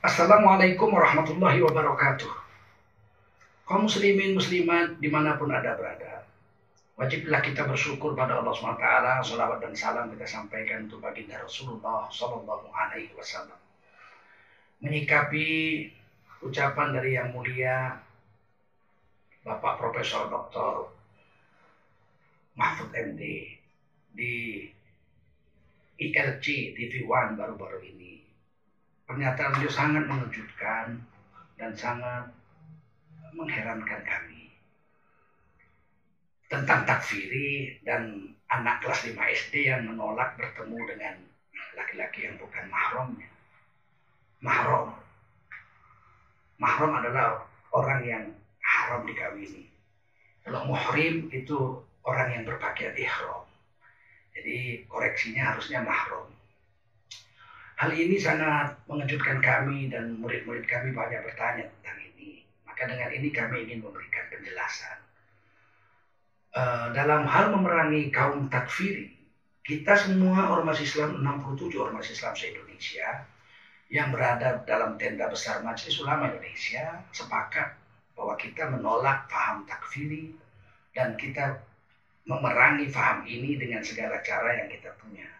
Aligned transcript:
Assalamualaikum 0.00 0.96
warahmatullahi 0.96 1.60
wabarakatuh. 1.60 2.32
Kaum 3.68 3.84
muslimin 3.84 4.32
muslimat 4.32 4.96
di 4.96 5.12
mana 5.12 5.36
pun 5.36 5.52
ada 5.52 5.76
berada. 5.76 6.24
Wajiblah 6.96 7.44
kita 7.44 7.68
bersyukur 7.68 8.16
pada 8.16 8.40
Allah 8.40 8.48
SWT. 8.48 8.80
Salawat 9.28 9.60
dan 9.60 9.76
salam 9.76 10.08
kita 10.08 10.24
sampaikan 10.24 10.88
untuk 10.88 11.04
baginda 11.04 11.36
Rasulullah 11.44 12.08
Sallallahu 12.08 12.72
Alaihi 12.72 13.12
Wasallam. 13.12 13.60
Menyikapi 14.80 15.48
ucapan 16.48 16.96
dari 16.96 17.20
yang 17.20 17.36
mulia 17.36 18.00
Bapak 19.44 19.76
Profesor 19.76 20.32
Dr. 20.32 20.96
Mahfud 22.56 22.88
MD 22.96 23.52
di 24.16 24.64
ILC 26.00 26.72
TV 26.72 27.04
One 27.04 27.36
baru-baru 27.36 27.84
ini 27.84 28.19
Pernyataan 29.10 29.58
beliau 29.58 29.74
sangat 29.74 30.06
mengejutkan 30.06 31.02
dan 31.58 31.74
sangat 31.74 32.30
mengherankan 33.34 34.06
kami. 34.06 34.54
Tentang 36.46 36.86
takfiri 36.86 37.82
dan 37.82 38.30
anak 38.46 38.78
kelas 38.78 39.10
5 39.10 39.18
SD 39.18 39.66
yang 39.66 39.90
menolak 39.90 40.38
bertemu 40.38 40.78
dengan 40.94 41.14
laki-laki 41.74 42.30
yang 42.30 42.38
bukan 42.38 42.70
mahramnya. 42.70 43.26
Mahram. 44.46 44.94
Mahram 46.62 46.92
adalah 47.02 47.50
orang 47.74 48.06
yang 48.06 48.24
haram 48.62 49.02
dikawini. 49.10 49.66
Kalau 50.46 50.70
muhrim 50.70 51.26
itu 51.34 51.82
orang 52.06 52.30
yang 52.30 52.42
berpakaian 52.46 52.94
ihram. 52.94 53.42
Jadi 54.38 54.86
koreksinya 54.86 55.50
harusnya 55.50 55.82
mahram. 55.82 56.30
Hal 57.80 57.96
ini 57.96 58.20
sangat 58.20 58.76
mengejutkan 58.84 59.40
kami 59.40 59.88
dan 59.88 60.20
murid-murid 60.20 60.68
kami 60.68 60.92
banyak 60.92 61.24
bertanya 61.24 61.64
tentang 61.64 61.96
ini. 62.12 62.44
Maka 62.68 62.84
dengan 62.84 63.08
ini 63.08 63.32
kami 63.32 63.64
ingin 63.64 63.80
memberikan 63.80 64.28
penjelasan. 64.28 65.00
Uh, 66.52 66.92
dalam 66.92 67.24
hal 67.24 67.56
memerangi 67.56 68.12
kaum 68.12 68.52
takfiri, 68.52 69.16
kita 69.64 69.96
semua 69.96 70.52
ormas 70.52 70.76
Islam, 70.76 71.24
67 71.24 71.72
ormas 71.80 72.04
Islam 72.12 72.36
se-Indonesia, 72.36 73.24
yang 73.88 74.12
berada 74.12 74.60
dalam 74.68 75.00
tenda 75.00 75.32
besar 75.32 75.64
Majelis 75.64 76.04
Ulama 76.04 76.28
Indonesia, 76.28 77.00
sepakat 77.16 77.80
bahwa 78.12 78.36
kita 78.36 78.68
menolak 78.68 79.24
paham 79.32 79.64
takfiri 79.64 80.36
dan 80.92 81.16
kita 81.16 81.64
memerangi 82.28 82.92
paham 82.92 83.24
ini 83.24 83.56
dengan 83.56 83.80
segala 83.80 84.20
cara 84.20 84.52
yang 84.60 84.68
kita 84.68 84.92
punya. 85.00 85.39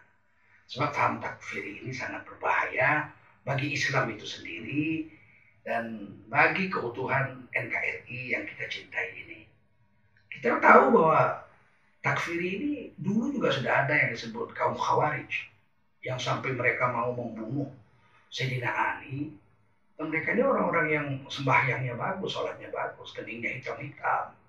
Sebab 0.71 0.89
paham 0.95 1.19
takfir 1.19 1.67
ini 1.67 1.91
sangat 1.91 2.23
berbahaya 2.23 3.11
bagi 3.43 3.75
Islam 3.75 4.07
itu 4.15 4.23
sendiri 4.23 5.11
dan 5.67 6.07
bagi 6.31 6.71
keutuhan 6.71 7.43
NKRI 7.51 8.31
yang 8.31 8.47
kita 8.47 8.71
cintai 8.71 9.11
ini. 9.19 9.43
Kita 10.31 10.63
tahu 10.63 10.95
bahwa 10.95 11.43
takfir 11.99 12.39
ini 12.39 12.95
dulu 12.95 13.35
juga 13.35 13.51
sudah 13.51 13.83
ada 13.83 13.99
yang 13.99 14.15
disebut 14.15 14.55
kaum 14.55 14.79
khawarij 14.79 15.51
yang 16.07 16.15
sampai 16.15 16.55
mereka 16.55 16.87
mau 16.87 17.11
membunuh 17.11 17.67
Sayyidina 18.31 18.71
Ali 18.71 19.35
dan 19.99 20.07
mereka 20.07 20.31
ini 20.31 20.41
orang-orang 20.47 20.87
yang 20.87 21.07
sembahyangnya 21.27 21.99
bagus, 21.99 22.31
sholatnya 22.31 22.71
bagus, 22.71 23.11
keningnya 23.11 23.59
hitam-hitam. 23.59 24.39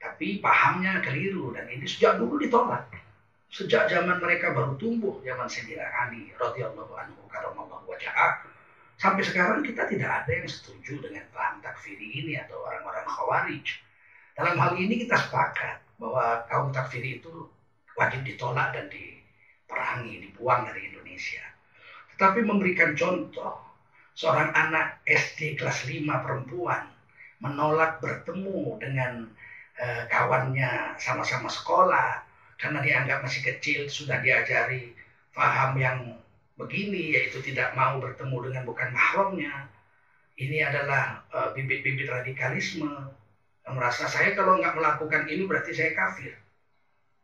Tapi 0.00 0.40
pahamnya 0.40 1.04
keliru 1.04 1.52
dan 1.52 1.68
ini 1.68 1.84
sejak 1.84 2.16
dulu 2.16 2.40
ditolak 2.40 2.88
sejak 3.48 3.88
zaman 3.88 4.20
mereka 4.20 4.52
baru 4.52 4.76
tumbuh 4.76 5.24
zaman 5.24 5.48
Sayyidina 5.48 5.84
Ali 6.04 6.28
radhiyallahu 6.36 6.92
anhu 6.92 7.20
karamallahu 7.32 7.88
wajhah 7.88 8.44
sampai 9.00 9.24
sekarang 9.24 9.64
kita 9.64 9.88
tidak 9.88 10.24
ada 10.24 10.30
yang 10.36 10.48
setuju 10.48 11.00
dengan 11.00 11.24
paham 11.32 11.64
takfiri 11.64 12.24
ini 12.24 12.36
atau 12.36 12.60
orang-orang 12.60 13.06
khawarij. 13.08 13.66
Dalam 14.36 14.54
hal 14.60 14.72
ini 14.76 15.08
kita 15.08 15.16
sepakat 15.16 15.82
bahwa 15.98 16.44
kaum 16.46 16.70
takfiri 16.70 17.18
itu 17.18 17.48
wajib 17.98 18.22
ditolak 18.22 18.70
dan 18.76 18.86
diperangi 18.92 20.28
dibuang 20.28 20.68
dari 20.68 20.92
Indonesia. 20.92 21.42
Tetapi 22.14 22.46
memberikan 22.46 22.94
contoh 22.94 23.58
seorang 24.14 24.50
anak 24.54 25.02
SD 25.06 25.58
kelas 25.58 25.86
5 25.86 26.04
perempuan 26.04 26.90
menolak 27.38 28.02
bertemu 28.02 28.78
dengan 28.82 29.30
uh, 29.78 30.02
kawannya 30.10 30.98
sama-sama 30.98 31.46
sekolah 31.46 32.27
karena 32.58 32.82
dianggap 32.82 33.22
masih 33.22 33.42
kecil 33.46 33.86
sudah 33.86 34.18
diajari 34.18 34.90
paham 35.30 35.78
yang 35.78 35.98
begini 36.58 37.14
yaitu 37.14 37.38
tidak 37.38 37.70
mau 37.78 38.02
bertemu 38.02 38.50
dengan 38.50 38.62
bukan 38.66 38.90
mahramnya. 38.90 39.70
Ini 40.38 40.70
adalah 40.70 41.22
eh, 41.34 41.50
bibit-bibit 41.54 42.10
uh, 42.10 42.22
radikalisme. 42.22 42.90
Yang 43.66 43.74
merasa 43.74 44.06
saya 44.10 44.34
kalau 44.34 44.58
nggak 44.58 44.74
melakukan 44.74 45.26
ini 45.30 45.46
berarti 45.46 45.74
saya 45.74 45.94
kafir. 45.94 46.34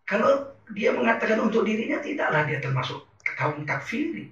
Kalau 0.06 0.54
dia 0.74 0.94
mengatakan 0.94 1.42
untuk 1.42 1.66
dirinya 1.66 1.98
tidaklah 1.98 2.46
dia 2.46 2.58
termasuk 2.62 3.02
kaum 3.38 3.62
takfiri. 3.66 4.30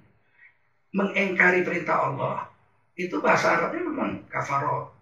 Mengengkari 0.93 1.65
perintah 1.65 2.11
Allah 2.11 2.53
itu 2.93 3.17
bahasa 3.17 3.57
Arabnya 3.57 3.81
memang 3.89 4.21
kafaro 4.29 4.93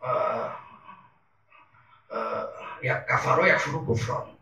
uh, 0.00 0.48
uh, 2.08 2.44
ya 2.80 3.04
kafaro 3.04 3.44
ya 3.44 3.60
furu 3.60 3.84
kufron 3.84 4.39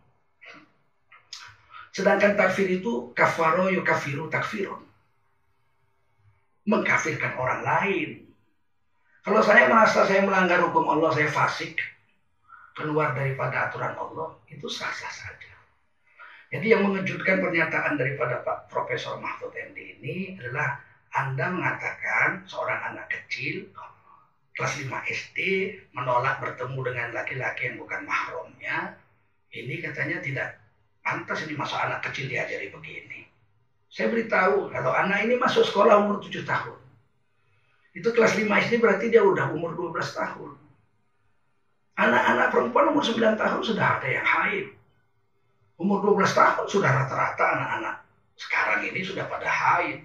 Sedangkan 1.98 2.38
takfir 2.38 2.78
itu 2.78 3.10
kafaro 3.10 3.66
yukafiru 3.74 4.30
takfirun. 4.30 4.86
Mengkafirkan 6.70 7.34
orang 7.34 7.66
lain. 7.66 8.22
Kalau 9.26 9.42
saya 9.42 9.66
merasa 9.66 10.06
saya 10.06 10.22
melanggar 10.22 10.62
hukum 10.62 10.86
Allah, 10.86 11.10
saya 11.10 11.26
fasik, 11.26 11.74
keluar 12.78 13.18
daripada 13.18 13.66
aturan 13.66 13.98
Allah, 13.98 14.38
itu 14.46 14.70
sah-sah 14.70 15.10
saja. 15.10 15.52
Jadi 16.54 16.70
yang 16.70 16.86
mengejutkan 16.86 17.42
pernyataan 17.42 17.98
daripada 17.98 18.46
Pak 18.46 18.70
Profesor 18.70 19.18
Mahfud 19.18 19.50
MD 19.58 19.98
ini 19.98 20.38
adalah 20.38 20.78
Anda 21.18 21.50
mengatakan 21.50 22.46
seorang 22.46 22.94
anak 22.94 23.10
kecil 23.10 23.74
kelas 24.54 24.86
5 24.86 24.86
SD 25.02 25.38
menolak 25.98 26.38
bertemu 26.38 26.78
dengan 26.94 27.08
laki-laki 27.10 27.74
yang 27.74 27.82
bukan 27.82 28.06
mahramnya. 28.06 28.94
Ini 29.50 29.82
katanya 29.82 30.22
tidak 30.22 30.67
Pantas 31.08 31.40
ini 31.48 31.56
masa 31.56 31.88
anak 31.88 32.04
kecil 32.04 32.28
diajari 32.28 32.68
begini. 32.68 33.24
Saya 33.88 34.12
beritahu 34.12 34.68
kalau 34.68 34.92
anak 34.92 35.24
ini 35.24 35.40
masuk 35.40 35.64
sekolah 35.64 36.04
umur 36.04 36.20
7 36.20 36.44
tahun. 36.44 36.76
Itu 37.96 38.12
kelas 38.12 38.36
5 38.36 38.44
SD 38.44 38.76
berarti 38.76 39.08
dia 39.08 39.24
udah 39.24 39.48
umur 39.56 39.72
12 39.72 40.04
tahun. 40.12 40.52
Anak-anak 41.96 42.52
perempuan 42.52 42.92
umur 42.92 43.00
9 43.00 43.40
tahun 43.40 43.60
sudah 43.64 43.86
ada 43.96 44.08
yang 44.12 44.26
haid. 44.28 44.76
Umur 45.80 46.04
12 46.04 46.28
tahun 46.36 46.66
sudah 46.68 46.90
rata-rata 46.92 47.56
anak-anak 47.56 47.96
sekarang 48.36 48.84
ini 48.84 49.00
sudah 49.00 49.24
pada 49.32 49.48
haid. 49.48 50.04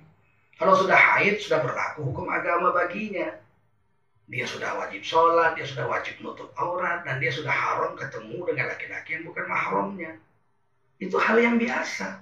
Kalau 0.56 0.80
sudah 0.80 0.96
haid 0.96 1.44
sudah 1.44 1.60
berlaku 1.60 2.08
hukum 2.08 2.32
agama 2.32 2.72
baginya. 2.72 3.44
Dia 4.32 4.48
sudah 4.48 4.80
wajib 4.80 5.04
sholat, 5.04 5.60
dia 5.60 5.68
sudah 5.68 5.84
wajib 5.84 6.16
nutup 6.24 6.48
aurat, 6.56 7.04
dan 7.04 7.20
dia 7.20 7.28
sudah 7.28 7.52
haram 7.52 7.92
ketemu 8.00 8.40
dengan 8.48 8.72
laki-laki 8.72 9.20
yang 9.20 9.28
bukan 9.28 9.46
mahramnya. 9.52 10.16
Itu 11.02 11.18
hal 11.18 11.38
yang 11.42 11.56
biasa. 11.58 12.22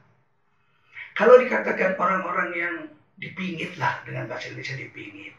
Kalau 1.16 1.36
dikatakan 1.40 2.00
orang-orang 2.00 2.50
yang 2.56 2.76
dipingit 3.20 3.78
lah 3.78 4.02
dengan 4.08 4.26
bahasa 4.26 4.50
Indonesia 4.50 4.80
dipingit. 4.80 5.36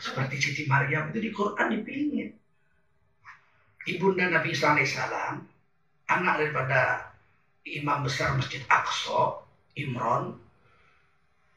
Seperti 0.00 0.36
Siti 0.40 0.64
Maryam 0.64 1.12
itu 1.12 1.20
di 1.20 1.30
Quran 1.34 1.68
dipingit. 1.76 2.30
Ibunda 3.90 4.28
Nabi 4.28 4.52
alaihissalam, 4.52 5.34
anak 6.08 6.34
daripada 6.40 7.10
imam 7.64 8.04
besar 8.04 8.36
Masjid 8.36 8.60
Aqsa, 8.68 9.44
Imron, 9.76 10.36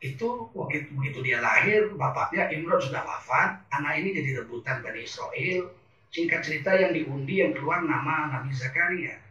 itu 0.03 0.51
begitu, 0.51 0.91
begitu 0.99 1.19
dia 1.23 1.39
lahir, 1.39 1.87
bapaknya 1.95 2.51
Imron 2.51 2.83
sudah 2.83 3.07
wafat, 3.07 3.63
anak 3.71 4.03
ini 4.03 4.11
jadi 4.11 4.43
rebutan 4.43 4.83
Bani 4.83 5.07
Israel. 5.07 5.71
Singkat 6.11 6.43
cerita 6.45 6.75
yang 6.75 6.91
diundi 6.91 7.39
yang 7.41 7.55
keluar 7.55 7.81
nama 7.81 8.29
Nabi 8.29 8.51
Zakaria. 8.53 9.22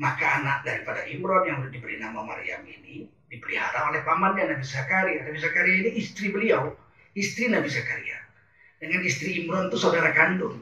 Maka 0.00 0.40
anak 0.40 0.64
daripada 0.64 1.04
Imron 1.12 1.44
yang 1.44 1.60
diberi 1.68 2.00
nama 2.00 2.24
Maryam 2.24 2.64
ini 2.64 3.04
dipelihara 3.28 3.92
oleh 3.92 4.00
pamannya 4.00 4.48
Nabi 4.48 4.64
Zakaria. 4.64 5.28
Nabi 5.28 5.36
Zakaria 5.36 5.76
ini 5.84 5.90
istri 6.00 6.32
beliau, 6.32 6.72
istri 7.12 7.52
Nabi 7.52 7.68
Zakaria. 7.68 8.16
Dengan 8.80 9.04
istri 9.04 9.44
Imron 9.44 9.68
itu 9.68 9.76
saudara 9.76 10.16
kandung. 10.16 10.56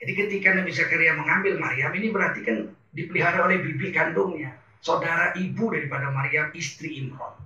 Jadi 0.00 0.12
ketika 0.16 0.56
Nabi 0.56 0.72
Zakaria 0.72 1.12
mengambil 1.12 1.60
Maryam 1.60 1.92
ini 2.00 2.08
berarti 2.08 2.40
kan 2.48 2.72
dipelihara 2.96 3.44
oleh 3.44 3.60
bibi 3.60 3.92
kandungnya, 3.92 4.56
saudara 4.80 5.36
ibu 5.36 5.68
daripada 5.68 6.08
Maryam, 6.08 6.48
istri 6.56 6.96
Imron. 7.04 7.36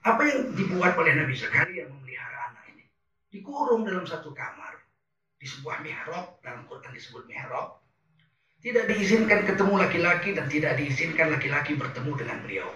Apa 0.00 0.22
yang 0.24 0.56
dibuat 0.56 0.96
oleh 0.96 1.12
Nabi 1.12 1.36
Zakaria 1.36 1.92
memelihara 1.92 2.56
anak 2.56 2.72
ini? 2.72 2.88
Dikurung 3.28 3.84
dalam 3.84 4.08
satu 4.08 4.32
kamar 4.32 4.80
di 5.36 5.44
sebuah 5.44 5.84
mihrab, 5.84 6.40
dalam 6.40 6.64
Quran 6.64 6.92
disebut 6.96 7.28
mihrab, 7.28 7.84
tidak 8.66 8.90
diizinkan 8.90 9.46
ketemu 9.46 9.78
laki-laki 9.78 10.34
dan 10.34 10.50
tidak 10.50 10.74
diizinkan 10.74 11.30
laki-laki 11.30 11.78
bertemu 11.78 12.12
dengan 12.18 12.36
beliau. 12.42 12.68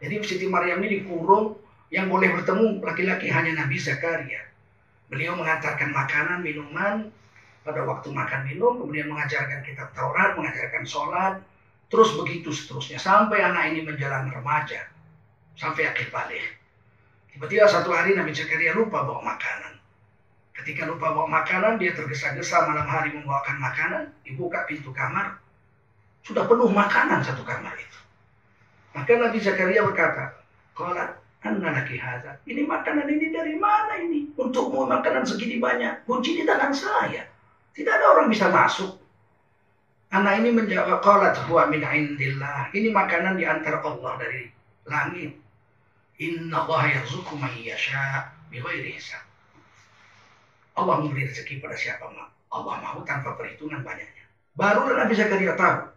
Jadi 0.00 0.14
Siti 0.24 0.48
Maryam 0.48 0.80
ini 0.80 1.04
dikurung 1.04 1.60
Yang 1.88 2.06
boleh 2.12 2.28
bertemu 2.36 2.84
laki-laki 2.84 3.32
hanya 3.32 3.64
Nabi 3.64 3.80
Zakaria. 3.80 4.44
Beliau 5.08 5.32
mengantarkan 5.40 5.88
makanan, 5.88 6.44
minuman 6.44 7.08
pada 7.64 7.80
waktu 7.88 8.12
makan 8.12 8.44
minum, 8.44 8.76
kemudian 8.76 9.08
mengajarkan 9.08 9.64
kitab 9.64 9.96
Taurat, 9.96 10.36
mengajarkan 10.36 10.84
sholat, 10.84 11.40
terus 11.88 12.12
begitu 12.12 12.52
seterusnya. 12.52 13.00
Sampai 13.00 13.40
anak 13.40 13.72
ini 13.72 13.88
menjalani 13.88 14.28
remaja, 14.28 14.84
sampai 15.56 15.88
akhir 15.88 16.12
balik. 16.12 16.44
Tiba-tiba 17.32 17.64
satu 17.64 17.88
hari 17.88 18.12
Nabi 18.12 18.36
Zakaria 18.36 18.76
lupa 18.76 19.08
bawa 19.08 19.24
makanan. 19.24 19.77
Ketika 20.58 20.90
lupa 20.90 21.14
bawa 21.14 21.30
makanan, 21.30 21.78
dia 21.78 21.94
tergesa-gesa 21.94 22.66
malam 22.66 22.82
hari 22.90 23.14
membawakan 23.14 23.62
makanan, 23.62 24.02
dibuka 24.26 24.66
pintu 24.66 24.90
kamar, 24.90 25.38
sudah 26.26 26.44
penuh 26.50 26.66
makanan 26.66 27.22
satu 27.22 27.46
kamar 27.46 27.78
itu. 27.78 27.98
Maka 28.98 29.14
Nabi 29.14 29.38
Zakaria 29.38 29.86
berkata, 29.86 30.34
Kolat, 30.74 31.14
Anna 31.46 31.70
haza. 31.70 32.42
Ini 32.42 32.66
makanan 32.66 33.06
ini 33.06 33.30
dari 33.30 33.54
mana 33.54 34.02
ini? 34.02 34.34
Untukmu 34.34 34.90
makanan 34.90 35.22
segini 35.22 35.62
banyak. 35.62 36.02
Kunci 36.02 36.34
di 36.34 36.42
tangan 36.42 36.74
saya. 36.74 37.22
Tidak 37.70 37.92
ada 37.94 38.18
orang 38.18 38.26
bisa 38.26 38.50
masuk. 38.50 38.98
Anak 40.10 40.42
ini 40.42 40.50
menjawab, 40.50 40.98
Qalat 40.98 41.38
huwa 41.46 41.70
min 41.70 41.86
indillah. 41.86 42.74
Ini 42.74 42.90
makanan 42.90 43.38
di 43.38 43.46
antara 43.46 43.78
Allah 43.84 44.18
dari 44.18 44.50
langit. 44.90 45.38
Inna 46.18 46.66
Allah 46.66 46.98
yarzuku 46.98 47.38
man 47.38 47.54
yasha 47.54 48.34
bighairi 48.50 48.98
hisab. 48.98 49.27
Allah 50.78 51.02
memberi 51.02 51.26
rezeki 51.26 51.58
pada 51.58 51.74
siapa 51.74 52.06
mau. 52.06 52.30
Allah 52.48 52.74
mau 52.80 53.02
tanpa 53.02 53.34
perhitungan 53.34 53.82
banyaknya. 53.82 54.24
Baru 54.54 54.94
Nabi 54.94 55.12
Zakaria 55.18 55.58
tahu 55.58 55.90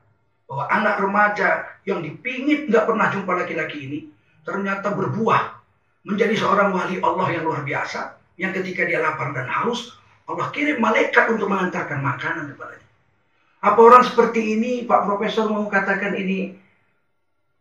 bahwa 0.52 0.66
anak 0.68 0.96
remaja 1.00 1.50
yang 1.88 2.04
dipingit 2.04 2.68
nggak 2.68 2.84
pernah 2.84 3.08
jumpa 3.14 3.32
laki-laki 3.40 3.78
ini 3.88 4.00
ternyata 4.44 4.92
berbuah 4.92 5.62
menjadi 6.04 6.36
seorang 6.36 6.74
wali 6.76 7.00
Allah 7.00 7.28
yang 7.32 7.48
luar 7.48 7.64
biasa 7.64 8.20
yang 8.36 8.52
ketika 8.52 8.84
dia 8.84 9.00
lapar 9.00 9.32
dan 9.32 9.48
haus 9.48 9.96
Allah 10.28 10.48
kirim 10.52 10.82
malaikat 10.82 11.28
untuk 11.32 11.48
mengantarkan 11.48 12.00
makanan 12.00 12.52
kepadanya. 12.54 12.88
Apa 13.62 13.80
orang 13.80 14.04
seperti 14.06 14.58
ini 14.58 14.72
Pak 14.90 15.06
Profesor 15.06 15.50
mau 15.52 15.66
katakan 15.70 16.18
ini 16.18 16.56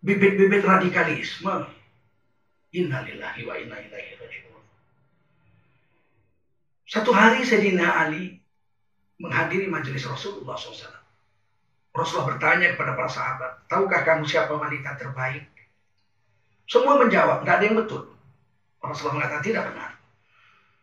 bibit-bibit 0.00 0.64
radikalisme? 0.64 1.69
Innalillahi 2.70 3.40
wa 3.44 3.55
inna 3.58 3.76
ilaihi. 3.76 4.19
Satu 6.90 7.14
hari 7.14 7.46
Sayyidina 7.46 7.87
Ali 7.87 8.34
menghadiri 9.22 9.70
majelis 9.70 10.02
Rasulullah 10.02 10.58
SAW. 10.58 10.90
Rasulullah 11.94 12.34
bertanya 12.34 12.75
kepada 12.75 12.98
para 12.98 13.10
sahabat, 13.10 13.52
tahukah 13.70 14.02
kamu 14.02 14.26
siapa 14.26 14.50
wanita 14.58 14.98
terbaik 14.98 15.46
semua 16.70 17.02
menjawab, 17.02 17.42
nggak 17.42 17.56
ada 17.58 17.64
yang 17.66 17.82
betul. 17.82 18.06
Rasulullah 18.78 19.19
mengatakan 19.19 19.42
tidak 19.42 19.75
benar. 19.75 19.90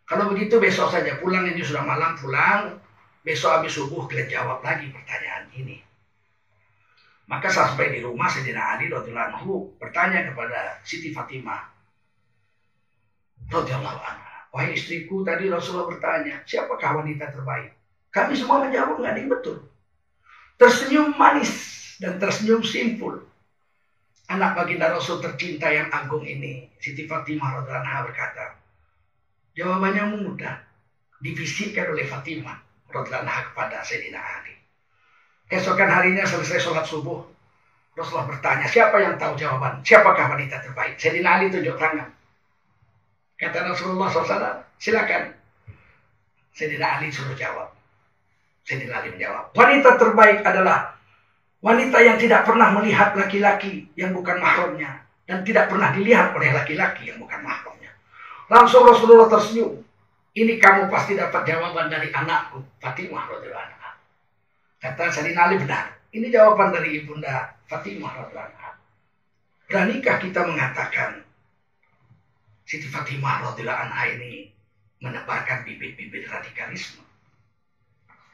Kalau 0.03 0.27
begitu 0.35 0.59
besok 0.59 0.91
saja 0.91 1.15
pulang 1.15 1.47
ini 1.47 1.63
sudah 1.63 1.79
malam 1.87 2.19
pulang, 2.19 2.75
besok 3.23 3.63
habis 3.63 3.71
subuh 3.71 4.03
kalian 4.03 4.27
jawab 4.27 4.59
lagi 4.59 4.91
pertanyaan 4.91 5.47
ini. 5.55 5.79
Maka 7.31 7.47
sampai 7.47 7.95
di 7.95 8.03
rumah 8.03 8.27
Sayyidina 8.27 8.75
Ali 8.75 8.91
radhiyallahu 8.91 9.79
bertanya 9.79 10.27
kepada 10.27 10.83
Siti 10.83 11.15
Fatimah 11.15 11.71
radhiyallahu 13.47 13.99
anha, 14.03 14.36
"Wahai 14.55 14.75
istriku, 14.77 15.21
tadi 15.27 15.51
Rasulullah 15.51 15.91
bertanya, 15.91 16.43
siapakah 16.47 17.03
wanita 17.03 17.31
terbaik?" 17.33 17.75
Kami 18.11 18.33
semua 18.33 18.63
menjawab 18.65 18.97
nggak 18.97 19.15
yang 19.19 19.29
betul. 19.29 19.57
Tersenyum 20.57 21.13
manis 21.15 21.51
dan 22.01 22.17
tersenyum 22.17 22.65
simpul 22.65 23.27
anak 24.27 24.59
baginda 24.59 24.91
Rasul 24.91 25.23
tercinta 25.23 25.71
yang 25.71 25.87
agung 25.87 26.23
ini, 26.27 26.67
Siti 26.83 27.07
Fatimah 27.07 27.63
radhiallahu 27.63 28.11
berkata, 28.11 28.59
jawabannya 29.55 30.03
mudah, 30.19 30.55
dibisikkan 31.23 31.95
oleh 31.95 32.03
Fatimah 32.03 32.59
radhiallahu 32.91 33.43
kepada 33.51 33.79
Sayyidina 33.87 34.19
Ali. 34.19 34.53
Keesokan 35.47 35.87
harinya 35.87 36.27
selesai 36.27 36.59
sholat 36.59 36.83
subuh, 36.83 37.23
Rasulullah 37.95 38.27
bertanya, 38.27 38.67
siapa 38.67 38.99
yang 38.99 39.15
tahu 39.15 39.39
jawaban? 39.39 39.79
Siapakah 39.81 40.35
wanita 40.35 40.59
terbaik? 40.59 40.99
Sayyidina 40.99 41.39
Ali 41.39 41.47
tunjuk 41.47 41.79
tangan. 41.79 42.11
Kata 43.37 43.69
Rasulullah 43.69 44.09
SAW, 44.09 44.65
silakan. 44.81 45.33
Sayyidina 46.57 46.97
Ali 46.97 47.13
suruh 47.13 47.37
jawab. 47.37 47.69
Sayyidina 48.65 48.99
Ali 48.99 49.13
menjawab, 49.13 49.53
wanita 49.53 49.95
terbaik 49.95 50.41
adalah 50.41 50.97
Wanita 51.57 51.97
yang 52.05 52.21
tidak 52.21 52.45
pernah 52.45 52.69
melihat 52.77 53.17
laki-laki 53.17 53.89
yang 53.97 54.13
bukan 54.13 54.37
mahramnya 54.37 55.03
dan 55.25 55.41
tidak 55.41 55.67
pernah 55.73 55.89
dilihat 55.89 56.31
oleh 56.37 56.53
laki-laki 56.53 57.09
yang 57.09 57.17
bukan 57.17 57.41
mahramnya. 57.41 57.89
Langsung 58.45 58.85
Rasulullah 58.85 59.25
tersenyum. 59.25 59.81
Ini 60.37 60.61
kamu 60.61 60.85
pasti 60.93 61.17
dapat 61.17 61.49
jawaban 61.49 61.89
dari 61.89 62.13
anakku, 62.13 62.61
Fatimah 62.77 63.25
radhiyallahu 63.25 63.67
anha. 63.73 63.91
Kata 64.77 65.09
Sayyidina 65.09 65.49
Ali 65.49 65.57
benar. 65.57 65.97
Ini 66.13 66.29
jawaban 66.29 66.71
dari 66.77 67.01
ibunda 67.01 67.57
Fatimah 67.65 68.15
radhiyallahu 68.15 68.47
anha. 68.53 68.71
Beranikah 69.65 70.21
kita 70.21 70.45
mengatakan 70.45 71.25
Siti 72.67 72.91
Fatimah 72.91 73.47
radhiyallahu 73.47 73.83
anha 73.87 74.03
ini 74.11 74.51
menebarkan 74.99 75.63
bibit-bibit 75.63 76.27
radikalisme? 76.27 77.07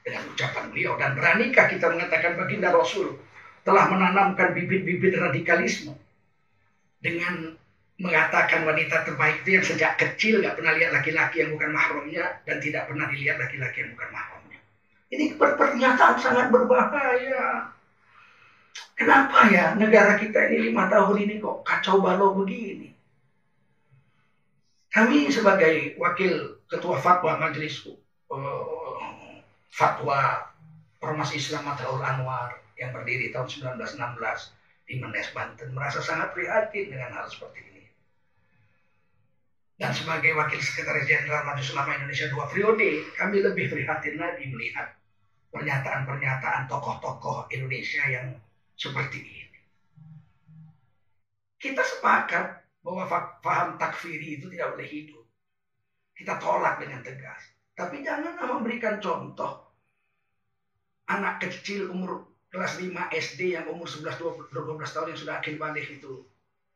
dengan 0.03 0.27
ucapan 0.27 0.67
beliau 0.69 0.99
dan 0.99 1.15
beranikah 1.15 1.71
kita 1.71 1.87
mengatakan 1.87 2.35
baginda 2.35 2.75
Rasul 2.75 3.15
telah 3.63 3.87
menanamkan 3.87 4.51
bibit-bibit 4.51 5.15
radikalisme 5.15 5.95
dengan 6.99 7.55
mengatakan 7.95 8.67
wanita 8.67 9.07
terbaik 9.07 9.47
itu 9.47 9.59
yang 9.59 9.65
sejak 9.65 9.95
kecil 9.95 10.43
nggak 10.43 10.59
pernah 10.59 10.75
lihat 10.75 10.91
laki-laki 10.91 11.47
yang 11.47 11.55
bukan 11.55 11.71
mahramnya 11.71 12.43
dan 12.43 12.59
tidak 12.59 12.91
pernah 12.91 13.07
dilihat 13.07 13.39
laki-laki 13.39 13.87
yang 13.87 13.91
bukan 13.95 14.09
mahramnya. 14.11 14.59
Ini 15.13 15.25
pernyataan 15.39 16.15
sangat 16.19 16.51
berbahaya. 16.51 17.71
Kenapa 18.93 19.47
ya 19.49 19.77
negara 19.79 20.19
kita 20.19 20.51
ini 20.51 20.73
lima 20.73 20.91
tahun 20.91 21.15
ini 21.23 21.33
kok 21.39 21.63
kacau 21.63 22.03
balau 22.03 22.35
begini? 22.43 22.91
Kami 24.93 25.25
sebagai 25.33 25.97
wakil 25.97 26.61
ketua 26.69 27.01
fatwa 27.01 27.41
majelis 27.41 27.81
uh, 28.29 29.41
fatwa 29.73 30.45
Ormas 31.01 31.33
Islam 31.33 31.65
Mataul 31.65 31.99
Anwar 32.05 32.61
yang 32.77 32.93
berdiri 32.93 33.33
tahun 33.33 33.73
1916 33.73 34.53
di 34.85 35.01
Menes, 35.01 35.27
Banten 35.33 35.73
merasa 35.73 35.97
sangat 35.97 36.37
prihatin 36.37 36.93
dengan 36.93 37.09
hal 37.09 37.25
seperti 37.25 37.59
ini. 37.65 37.83
Dan 39.73 39.91
sebagai 39.91 40.37
Wakil 40.37 40.61
Sekretaris 40.61 41.09
Jenderal 41.09 41.43
Majelis 41.43 41.73
Ulama 41.73 41.97
Indonesia 41.97 42.29
dua 42.29 42.45
periode, 42.47 43.03
kami 43.17 43.41
lebih 43.41 43.73
prihatin 43.73 44.15
lagi 44.21 44.45
melihat 44.47 44.93
pernyataan-pernyataan 45.49 46.69
tokoh-tokoh 46.69 47.49
Indonesia 47.51 48.05
yang 48.07 48.37
seperti 48.77 49.19
ini. 49.25 49.59
Kita 51.59 51.83
sepakat 51.83 52.62
bahwa 52.83 53.07
paham 53.39 53.79
takfiri 53.79 54.37
itu 54.37 54.51
tidak 54.51 54.75
boleh 54.75 54.87
hidup. 54.87 55.23
Kita 56.13 56.37
tolak 56.37 56.83
dengan 56.83 57.01
tegas. 57.01 57.41
Tapi 57.73 58.05
jangan 58.05 58.37
memberikan 58.37 59.01
contoh 59.01 59.65
anak 61.09 61.41
kecil 61.41 61.89
umur 61.89 62.27
kelas 62.53 62.77
5 62.77 62.93
SD 63.09 63.57
yang 63.57 63.65
umur 63.65 63.89
11 63.89 64.53
12 64.53 64.53
tahun 64.93 65.09
yang 65.09 65.19
sudah 65.19 65.35
akhir 65.41 65.57
balik 65.57 65.89
itu 65.89 66.21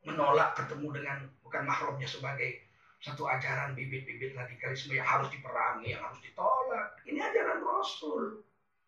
menolak 0.07 0.57
ketemu 0.57 0.87
dengan 0.97 1.17
bukan 1.45 1.63
mahramnya 1.67 2.09
sebagai 2.09 2.65
satu 2.97 3.29
ajaran 3.29 3.77
bibit-bibit 3.77 4.33
radikalisme 4.33 4.97
yang 4.97 5.05
harus 5.05 5.29
diperangi, 5.29 5.93
yang 5.93 6.01
harus 6.01 6.17
ditolak. 6.25 6.97
Ini 7.05 7.19
ajaran 7.21 7.61
Rasul. 7.61 8.41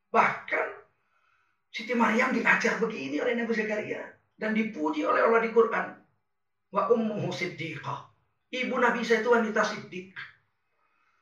Bahkan 0.09 0.67
Siti 1.69 1.93
Maryam 1.93 2.33
diajar 2.33 2.81
begini 2.81 3.21
oleh 3.21 3.37
Nabi 3.37 3.53
Zakaria 3.53 4.01
dan 4.41 4.57
dipuji 4.57 5.05
oleh 5.05 5.21
Allah 5.21 5.45
di 5.45 5.53
Quran. 5.53 5.98
Wa 6.69 6.93
ummuhu 6.93 7.33
siddiqah. 7.33 8.09
Ibu 8.49 8.81
Nabi 8.81 9.05
saya 9.05 9.21
itu 9.21 9.29
wanita 9.29 9.61
siddiq. 9.61 10.09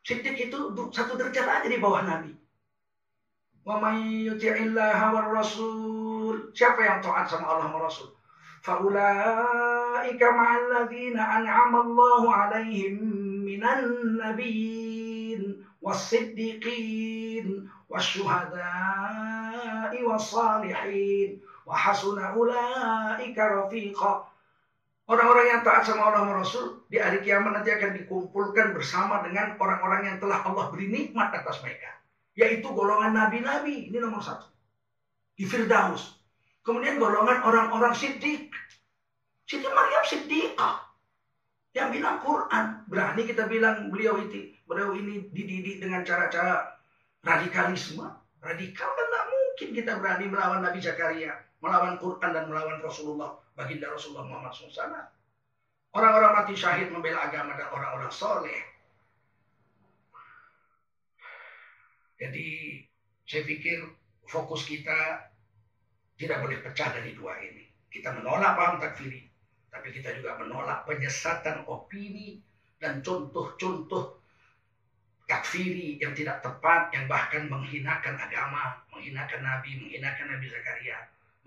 Siddiq 0.03 0.47
itu 0.47 0.57
satu 0.95 1.19
derajat 1.19 1.43
aja 1.43 1.67
di 1.67 1.79
bawah 1.79 2.03
Nabi. 2.07 2.31
Wa 3.67 3.83
may 3.83 4.31
yuti'illaha 4.31 5.11
war 5.11 5.35
rasul. 5.35 6.55
Siapa 6.55 6.79
yang 6.79 7.03
taat 7.03 7.27
sama 7.27 7.51
Allah 7.51 7.75
dan 7.75 7.83
Rasul? 7.83 8.07
Faulaika 8.63 10.27
ma'al 10.31 10.71
ladzina 10.71 11.43
an'ama 11.43 11.83
Allahu 11.83 12.31
'alaihim 12.31 12.95
minan 13.43 14.15
nabiyyin 14.19 15.63
was-siddiqin 15.83 17.67
wasyuhada'i 17.91 19.99
was-salihin 20.03 21.39
wa 21.67 21.75
hasuna 21.75 22.35
ulaika 22.39 23.51
rafiqa. 23.51 24.23
Orang-orang 25.07 25.45
yang 25.55 25.61
taat 25.63 25.87
sama 25.87 26.11
Allah 26.11 26.27
Rasul 26.35 26.83
di 26.91 26.99
hari 26.99 27.23
kiamat 27.23 27.55
nanti 27.55 27.71
akan 27.71 27.95
dikumpulkan 27.95 28.75
bersama 28.75 29.23
dengan 29.23 29.55
orang-orang 29.55 30.03
yang 30.03 30.17
telah 30.19 30.43
Allah 30.43 30.67
beri 30.67 30.91
nikmat 30.91 31.31
atas 31.31 31.63
mereka 31.63 31.97
yaitu 32.37 32.69
golongan 32.69 33.17
nabi-nabi. 33.17 33.89
Ini 33.89 33.97
nomor 33.97 34.21
satu. 34.21 34.45
Di 35.33 35.43
Firdaus. 35.49 36.21
Kemudian 36.61 37.01
golongan 37.01 37.41
orang-orang 37.41 37.97
siddiq. 37.97 38.53
Siti 39.49 39.65
Maryam 39.65 40.05
siddiqah. 40.05 40.85
Yang 41.73 41.87
bilang 41.97 42.21
Quran. 42.21 42.65
Berani 42.85 43.21
kita 43.25 43.49
bilang 43.49 43.89
beliau 43.89 44.21
itu, 44.21 44.53
beliau 44.69 44.93
ini 44.93 45.27
dididik 45.33 45.81
dengan 45.81 46.05
cara-cara 46.05 46.77
radikalisme. 47.25 48.05
Radikal 48.37 48.89
kan 48.93 49.05
tidak 49.09 49.25
mungkin 49.33 49.69
kita 49.73 49.91
berani 49.97 50.25
melawan 50.29 50.61
Nabi 50.61 50.79
Zakaria, 50.79 51.33
melawan 51.57 51.97
Quran 51.97 52.31
dan 52.31 52.45
melawan 52.47 52.79
Rasulullah, 52.85 53.33
baginda 53.57 53.89
Rasulullah 53.89 54.29
Muhammad 54.29 54.53
SAW. 54.53 54.93
Orang-orang 55.97 56.31
mati 56.37 56.53
syahid 56.53 56.93
membela 56.93 57.25
agama 57.25 57.57
dan 57.57 57.73
orang-orang 57.73 58.13
soleh. 58.13 58.61
Jadi 62.21 62.79
saya 63.25 63.41
pikir 63.49 63.81
fokus 64.29 64.61
kita 64.69 65.25
tidak 66.21 66.45
boleh 66.45 66.61
pecah 66.61 66.93
dari 66.93 67.17
dua 67.17 67.33
ini. 67.41 67.65
Kita 67.89 68.13
menolak 68.13 68.53
paham 68.53 68.77
takfiri, 68.77 69.25
tapi 69.73 69.89
kita 69.89 70.13
juga 70.13 70.37
menolak 70.37 70.85
penyesatan 70.85 71.65
opini 71.65 72.37
dan 72.77 73.01
contoh-contoh 73.01 74.21
takfiri 75.25 75.97
yang 75.97 76.13
tidak 76.13 76.45
tepat, 76.45 76.93
yang 76.93 77.09
bahkan 77.09 77.49
menghinakan 77.49 78.17
agama, 78.17 78.85
menghinakan 78.93 79.41
Nabi, 79.41 79.81
menghinakan 79.81 80.25
Nabi 80.35 80.45
Zakaria, 80.49 80.97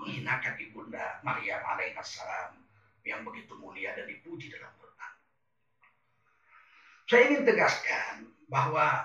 menghinakan 0.00 0.56
ibunda 0.56 1.20
Maryam 1.20 1.60
alaihissalam 1.76 2.56
yang 3.04 3.20
begitu 3.24 3.52
mulia 3.60 3.92
dan 3.92 4.08
dipuji 4.08 4.48
dalam 4.48 4.72
Quran. 4.80 5.12
Saya 7.08 7.22
ingin 7.28 7.42
tegaskan 7.44 8.32
bahwa 8.48 9.04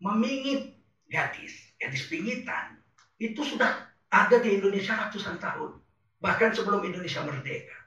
memingit 0.00 0.74
gadis, 1.12 1.52
gadis 1.76 2.08
pingitan, 2.08 2.80
itu 3.20 3.44
sudah 3.44 3.92
ada 4.10 4.36
di 4.40 4.58
Indonesia 4.58 4.96
ratusan 4.96 5.38
tahun. 5.38 5.78
Bahkan 6.22 6.50
sebelum 6.54 6.86
Indonesia 6.86 7.22
merdeka. 7.26 7.78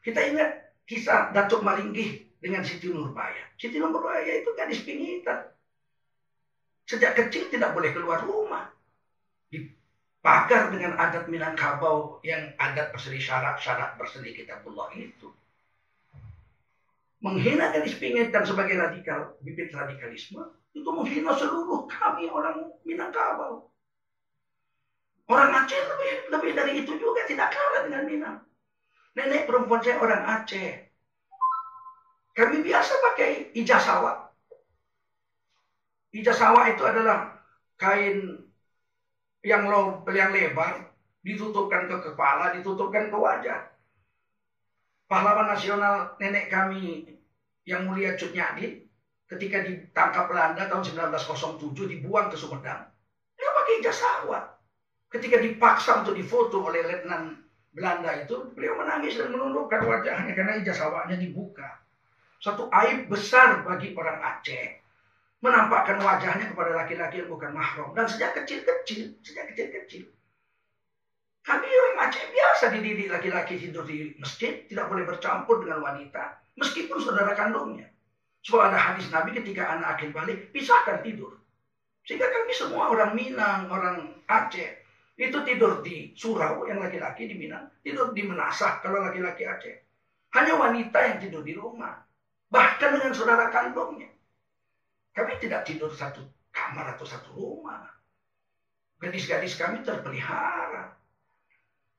Kita 0.00 0.20
ingat 0.26 0.50
kisah 0.88 1.30
Datuk 1.30 1.62
Maringgih 1.62 2.40
dengan 2.42 2.66
Siti 2.66 2.90
Nurbaya. 2.90 3.52
Siti 3.54 3.78
Nurbaya 3.78 4.42
itu 4.42 4.50
gadis 4.58 4.82
pingitan. 4.82 5.46
Sejak 6.88 7.14
kecil 7.14 7.46
tidak 7.52 7.70
boleh 7.76 7.94
keluar 7.94 8.26
rumah. 8.26 8.74
Dipagar 10.20 10.68
dengan 10.68 11.00
adat 11.00 11.32
Minangkabau 11.32 12.20
yang 12.20 12.52
adat 12.60 12.92
berseri 12.92 13.16
syarat-syarat 13.16 13.96
berseri 13.96 14.36
kitabullah 14.36 14.92
itu. 14.92 15.32
Menghina 17.24 17.72
gadis 17.72 17.96
pingitan 17.96 18.44
sebagai 18.44 18.76
radikal, 18.76 19.40
bibit 19.40 19.72
radikalisme, 19.72 20.44
itu 20.76 20.84
menghina 20.92 21.32
seluruh 21.32 21.88
kami 21.88 22.28
orang 22.28 22.68
Minangkabau. 22.84 23.64
Orang 25.24 25.56
Aceh 25.56 25.80
lebih, 25.88 26.12
lebih 26.36 26.52
dari 26.52 26.72
itu 26.84 27.00
juga 27.00 27.24
tidak 27.24 27.56
kalah 27.56 27.88
dengan 27.88 28.04
Minang. 28.04 28.36
Nenek 29.16 29.48
perempuan 29.48 29.80
saya 29.80 30.04
orang 30.04 30.20
Aceh. 30.20 30.84
Kami 32.36 32.60
biasa 32.60 32.92
pakai 33.08 33.56
ijazah 33.56 34.28
Ijazah 36.12 36.52
itu 36.76 36.84
adalah 36.84 37.40
kain 37.80 38.49
yang 39.40 39.68
lo 39.68 40.04
yang 40.12 40.32
lebar, 40.32 40.92
ditutupkan 41.24 41.88
ke 41.88 41.96
kepala, 42.12 42.52
ditutupkan 42.56 43.08
ke 43.08 43.16
wajah. 43.16 43.60
Pahlawan 45.08 45.50
nasional 45.50 46.14
nenek 46.22 46.52
kami 46.52 47.08
yang 47.66 47.88
mulia 47.88 48.14
Cut 48.14 48.30
Nyadin 48.30 48.86
ketika 49.26 49.62
ditangkap 49.66 50.30
Belanda 50.30 50.70
tahun 50.70 50.86
1907 50.86 51.92
dibuang 51.98 52.30
ke 52.30 52.36
Sumedang. 52.38 52.86
Dia 53.34 53.50
pakai 53.50 53.74
ijazah 53.82 54.26
Ketika 55.10 55.42
dipaksa 55.42 56.06
untuk 56.06 56.14
difoto 56.14 56.62
oleh 56.62 56.86
letnan 56.86 57.42
Belanda 57.74 58.14
itu, 58.14 58.54
beliau 58.54 58.78
menangis 58.78 59.18
dan 59.18 59.34
menundukkan 59.34 59.82
wajahnya 59.82 60.38
karena 60.38 60.62
ijazahnya 60.62 61.18
dibuka. 61.18 61.82
Satu 62.38 62.70
aib 62.70 63.10
besar 63.10 63.66
bagi 63.66 63.92
orang 63.98 64.22
Aceh 64.22 64.79
menampakkan 65.40 66.00
wajahnya 66.04 66.52
kepada 66.52 66.76
laki-laki 66.76 67.24
yang 67.24 67.32
bukan 67.32 67.52
mahram 67.56 67.96
dan 67.96 68.04
sejak 68.04 68.36
kecil-kecil, 68.36 69.16
sejak 69.24 69.52
kecil-kecil. 69.52 70.04
Kami 71.40 71.64
orang 71.64 71.96
Aceh 72.04 72.24
biasa 72.28 72.64
dididik 72.76 73.08
laki-laki 73.08 73.56
tidur 73.56 73.88
di 73.88 74.12
masjid, 74.20 74.68
tidak 74.68 74.92
boleh 74.92 75.08
bercampur 75.08 75.64
dengan 75.64 75.80
wanita, 75.80 76.36
meskipun 76.60 77.00
saudara 77.00 77.32
kandungnya. 77.32 77.88
Sebab 78.44 78.72
ada 78.72 78.76
hadis 78.76 79.08
Nabi 79.08 79.36
ketika 79.36 79.72
anak 79.72 79.96
akhir 80.00 80.12
balik, 80.12 80.52
pisahkan 80.52 81.00
tidur. 81.00 81.40
Sehingga 82.04 82.28
kami 82.28 82.52
semua 82.52 82.92
orang 82.92 83.16
Minang, 83.16 83.72
orang 83.72 84.20
Aceh, 84.28 84.80
itu 85.16 85.36
tidur 85.44 85.80
di 85.80 86.12
surau 86.16 86.64
yang 86.68 86.80
laki-laki 86.80 87.28
di 87.28 87.36
Minang, 87.36 87.68
tidur 87.80 88.12
di 88.12 88.24
Menasah 88.24 88.80
kalau 88.84 89.00
laki-laki 89.04 89.44
Aceh. 89.48 89.76
Hanya 90.36 90.56
wanita 90.60 90.98
yang 91.00 91.18
tidur 91.20 91.42
di 91.44 91.56
rumah. 91.56 91.96
Bahkan 92.52 92.90
dengan 93.00 93.12
saudara 93.16 93.48
kandungnya. 93.48 94.08
Kami 95.10 95.32
tidak 95.42 95.66
tidur 95.66 95.90
satu 95.90 96.22
kamar 96.54 96.94
atau 96.94 97.06
satu 97.06 97.30
rumah. 97.34 97.86
Gadis-gadis 99.00 99.56
kami 99.56 99.80
terpelihara. 99.82 100.94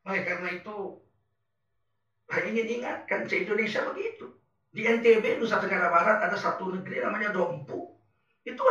Oleh 0.05 0.21
karena 0.25 0.49
itu, 0.53 1.01
saya 2.29 2.47
ingin 2.47 2.81
ingatkan, 2.81 3.27
se 3.27 3.41
Indonesia 3.41 3.83
begitu. 3.89 4.31
Di 4.71 4.87
NTB, 4.87 5.41
Nusa 5.41 5.59
Tenggara 5.59 5.91
Barat, 5.91 6.23
ada 6.23 6.37
satu 6.39 6.71
negeri 6.71 7.03
namanya 7.03 7.35
Dompu. 7.35 7.91
Itu 8.47 8.61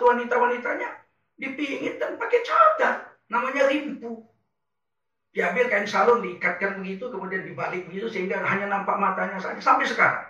wanita-wanitanya 0.00 0.88
dipingit 1.36 2.00
dan 2.00 2.16
pakai 2.16 2.40
cadar 2.42 3.16
namanya 3.28 3.68
rimpu. 3.68 4.24
Diambil 5.30 5.70
kain 5.70 5.86
salon 5.86 6.24
diikatkan 6.26 6.82
begitu, 6.82 7.06
kemudian 7.06 7.46
dibalik 7.46 7.86
begitu 7.86 8.10
sehingga 8.10 8.42
hanya 8.42 8.66
nampak 8.66 8.98
matanya 8.98 9.38
saja 9.38 9.62
sampai 9.62 9.86
sekarang. 9.86 10.26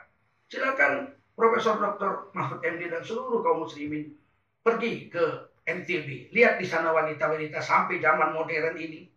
Silakan 0.52 1.14
Profesor 1.40 1.80
Dr. 1.80 2.28
Mahfud 2.36 2.60
MD 2.60 2.92
dan 2.92 3.00
seluruh 3.00 3.40
kaum 3.40 3.64
muslimin 3.64 4.12
pergi 4.60 5.08
ke 5.08 5.48
NTB. 5.64 6.36
Lihat 6.36 6.60
di 6.60 6.68
sana 6.68 6.92
wanita-wanita 6.92 7.64
sampai 7.64 7.96
zaman 8.04 8.36
modern 8.36 8.76
ini. 8.76 9.08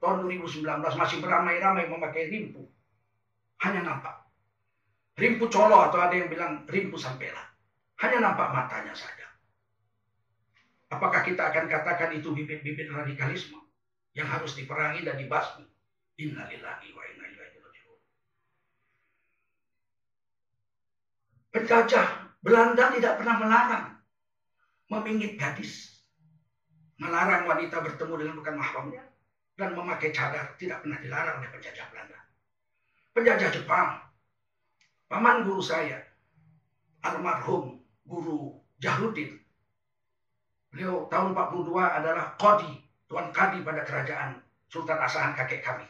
Tahun 0.00 0.24
2019 0.24 0.64
masih 0.96 1.24
beramai-ramai 1.24 1.88
memakai 1.88 2.28
rimpu. 2.28 2.68
Hanya 3.64 3.84
nampak. 3.84 4.28
Rimpu 5.16 5.48
colo 5.52 5.76
atau 5.88 6.00
ada 6.00 6.16
yang 6.16 6.28
bilang 6.28 6.64
rimpu 6.68 6.96
sampela. 6.96 7.44
Hanya 8.00 8.32
nampak 8.32 8.48
matanya 8.52 8.96
saja. 8.96 9.28
Apakah 10.88 11.20
kita 11.20 11.52
akan 11.52 11.68
katakan 11.68 12.16
itu 12.16 12.32
bibit-bibit 12.32 12.88
radikalisme 12.88 13.60
yang 14.16 14.24
harus 14.26 14.56
diperangi 14.56 15.04
dan 15.04 15.20
dibasmi? 15.20 15.68
Innalillahi 16.16 16.88
wa 16.96 17.02
inna 17.04 17.24
ilaihi 17.28 17.58
raji'un. 17.60 18.00
Penjajah 21.50 22.06
Belanda 22.40 22.94
tidak 22.94 23.18
pernah 23.18 23.36
melarang 23.42 23.86
memingit 24.90 25.34
gadis. 25.38 26.02
Melarang 27.00 27.48
wanita 27.48 27.80
bertemu 27.80 28.14
dengan 28.20 28.34
bukan 28.38 28.54
mahramnya 28.60 29.02
dan 29.56 29.72
memakai 29.72 30.12
cadar 30.12 30.56
tidak 30.60 30.84
pernah 30.84 31.00
dilarang 31.00 31.40
oleh 31.40 31.50
penjajah 31.52 31.86
Belanda. 31.88 32.18
Penjajah 33.16 33.50
Jepang, 33.50 33.88
paman 35.08 35.48
guru 35.48 35.64
saya, 35.64 35.98
almarhum 37.02 37.80
guru 38.04 38.60
Jahrudin 38.80 39.40
Beliau 40.70 41.10
tahun 41.10 41.34
42 41.34 41.74
adalah 41.74 42.38
Qadi, 42.38 42.72
Tuan 43.10 43.34
Kadi 43.34 43.66
pada 43.66 43.82
kerajaan 43.82 44.38
Sultan 44.70 45.02
Asahan 45.02 45.34
kakek 45.34 45.66
kami. 45.66 45.82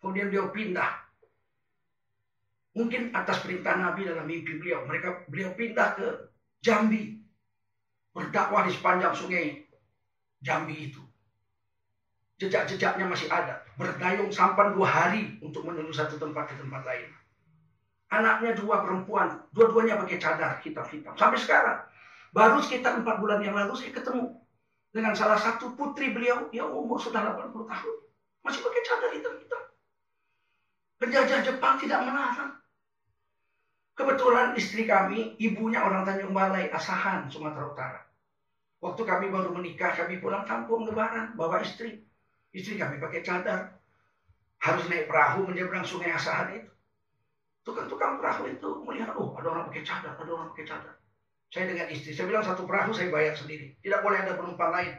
Kemudian 0.00 0.32
beliau 0.32 0.48
pindah. 0.48 1.01
Mungkin 2.72 3.12
atas 3.12 3.44
perintah 3.44 3.76
Nabi 3.76 4.08
dalam 4.08 4.24
mimpi 4.24 4.56
beliau. 4.56 4.88
Mereka 4.88 5.28
beliau 5.28 5.52
pindah 5.52 5.92
ke 5.92 6.06
Jambi. 6.64 7.20
Berdakwah 8.12 8.64
di 8.64 8.72
sepanjang 8.72 9.12
sungai 9.12 9.68
Jambi 10.40 10.92
itu. 10.92 11.00
Jejak-jejaknya 12.40 13.06
masih 13.06 13.28
ada. 13.28 13.60
Berdayung 13.76 14.32
sampan 14.32 14.72
dua 14.72 14.88
hari 14.88 15.36
untuk 15.44 15.68
menuju 15.68 15.92
satu 15.92 16.16
tempat 16.16 16.48
ke 16.48 16.54
tempat 16.56 16.82
lain. 16.88 17.08
Anaknya 18.08 18.56
dua 18.56 18.80
perempuan. 18.80 19.44
Dua-duanya 19.52 20.00
pakai 20.00 20.16
cadar 20.16 20.60
hitam-hitam. 20.64 21.12
Sampai 21.16 21.38
sekarang. 21.40 21.84
Baru 22.32 22.64
sekitar 22.64 22.96
empat 22.96 23.20
bulan 23.20 23.44
yang 23.44 23.52
lalu 23.52 23.76
saya 23.76 23.92
ketemu 23.92 24.32
dengan 24.92 25.12
salah 25.12 25.36
satu 25.36 25.76
putri 25.76 26.12
beliau 26.12 26.48
yang 26.56 26.72
umur 26.72 26.96
sudah 26.96 27.20
80 27.36 27.68
tahun. 27.68 27.96
Masih 28.40 28.60
pakai 28.64 28.82
cadar 28.88 29.10
hitam-hitam. 29.12 29.62
Penjajah 30.96 31.40
Jepang 31.44 31.76
tidak 31.76 32.00
melarang. 32.08 32.61
Kebetulan 33.92 34.56
istri 34.56 34.88
kami, 34.88 35.36
ibunya 35.36 35.84
orang 35.84 36.08
Tanjung 36.08 36.32
Balai, 36.32 36.72
Asahan, 36.72 37.28
Sumatera 37.28 37.68
Utara. 37.68 38.00
Waktu 38.80 39.02
kami 39.04 39.28
baru 39.28 39.52
menikah, 39.52 39.92
kami 39.92 40.18
pulang 40.18 40.48
kampung 40.48 40.88
lebaran, 40.88 41.36
bawa 41.36 41.60
istri. 41.60 42.00
Istri 42.56 42.80
kami 42.80 42.96
pakai 42.98 43.20
cadar. 43.20 43.76
Harus 44.64 44.88
naik 44.88 45.12
perahu 45.12 45.44
menyeberang 45.44 45.84
sungai 45.84 46.10
Asahan 46.16 46.56
itu. 46.56 46.70
Tukang-tukang 47.62 48.18
perahu 48.18 48.50
itu 48.50 48.68
melihat, 48.82 49.14
oh 49.14 49.36
ada 49.38 49.54
orang 49.54 49.70
pakai 49.70 49.84
cadar, 49.86 50.18
ada 50.18 50.30
orang 50.32 50.50
pakai 50.56 50.66
cadar. 50.66 50.94
Saya 51.52 51.68
dengan 51.68 51.86
istri, 51.92 52.16
saya 52.16 52.26
bilang 52.32 52.42
satu 52.42 52.64
perahu 52.64 52.96
saya 52.96 53.12
bayar 53.12 53.36
sendiri. 53.36 53.76
Tidak 53.84 54.00
boleh 54.00 54.24
ada 54.24 54.40
penumpang 54.40 54.72
lain. 54.72 54.96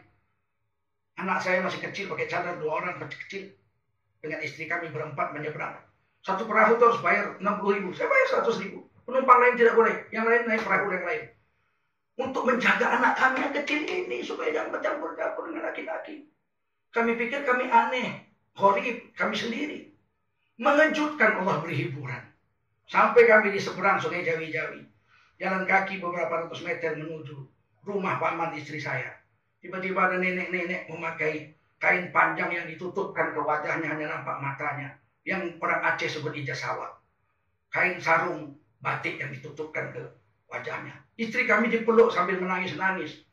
Anak 1.17 1.41
saya 1.41 1.65
masih 1.65 1.81
kecil, 1.81 2.13
pakai 2.13 2.29
cadar 2.29 2.61
dua 2.61 2.77
orang 2.77 3.01
kecil. 3.09 3.51
Dengan 4.21 4.39
istri 4.45 4.69
kami 4.69 4.93
berempat 4.93 5.33
menyeberang. 5.33 5.81
Satu 6.23 6.47
perahu 6.47 6.79
itu 6.79 6.83
harus 6.87 7.03
bayar 7.03 7.35
60 7.43 7.75
ribu. 7.75 7.89
Saya 7.91 8.07
bayar 8.07 8.47
100 8.47 8.63
ribu. 8.63 8.87
Penumpang 9.03 9.39
lain 9.43 9.55
tidak 9.59 9.75
boleh. 9.75 9.95
Yang 10.15 10.25
lain 10.31 10.41
naik 10.47 10.63
perahu 10.63 10.87
yang 10.95 11.05
lain. 11.05 11.23
Untuk 12.13 12.43
menjaga 12.47 12.87
anak 12.87 13.13
kami 13.19 13.37
yang 13.43 13.53
kecil 13.57 13.81
ini 13.83 14.23
supaya 14.23 14.55
jangan 14.55 14.79
bercampur-campur 14.79 15.51
dengan 15.51 15.67
laki-laki. 15.67 16.29
Kami 16.93 17.17
pikir 17.17 17.41
kami 17.43 17.67
aneh, 17.67 18.29
horib, 18.55 19.11
kami 19.17 19.35
sendiri. 19.35 19.91
Mengejutkan 20.61 21.43
Allah 21.43 21.59
beri 21.59 21.89
hiburan. 21.89 22.23
Sampai 22.85 23.25
kami 23.25 23.51
di 23.51 23.59
seberang 23.59 23.97
sungai 23.97 24.21
Jawi-Jawi. 24.21 24.85
Jalan 25.41 25.65
kaki 25.65 25.97
beberapa 25.99 26.45
ratus 26.45 26.61
meter 26.61 26.95
menuju 26.95 27.35
rumah 27.83 28.21
paman 28.21 28.55
istri 28.55 28.79
saya. 28.79 29.11
Tiba-tiba 29.59 30.07
ada 30.07 30.21
nenek-nenek 30.21 30.87
memakai 30.87 31.51
kain 31.81 32.13
panjang 32.15 32.53
yang 32.53 32.65
ditutupkan 32.69 33.35
ke 33.35 33.41
wajahnya 33.43 33.91
hanya 33.91 34.07
nampak 34.13 34.37
matanya. 34.39 35.02
Yang 35.23 35.59
orang 35.63 35.81
Aceh 35.93 36.19
sebut 36.19 36.35
ijazawat. 36.35 36.99
Kain 37.71 37.97
sarung 37.97 38.59
batik 38.83 39.17
yang 39.17 39.31
ditutupkan 39.31 39.95
ke 39.95 40.03
wajahnya. 40.51 40.93
Istri 41.15 41.47
kami 41.47 41.71
dipeluk 41.71 42.11
sambil 42.11 42.37
menangis-nangis. 42.37 43.23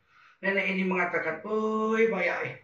Nenek 0.41 0.73
ini 0.73 0.89
mengatakan, 0.89 1.45
Oi 1.45 2.09
bayai, 2.09 2.57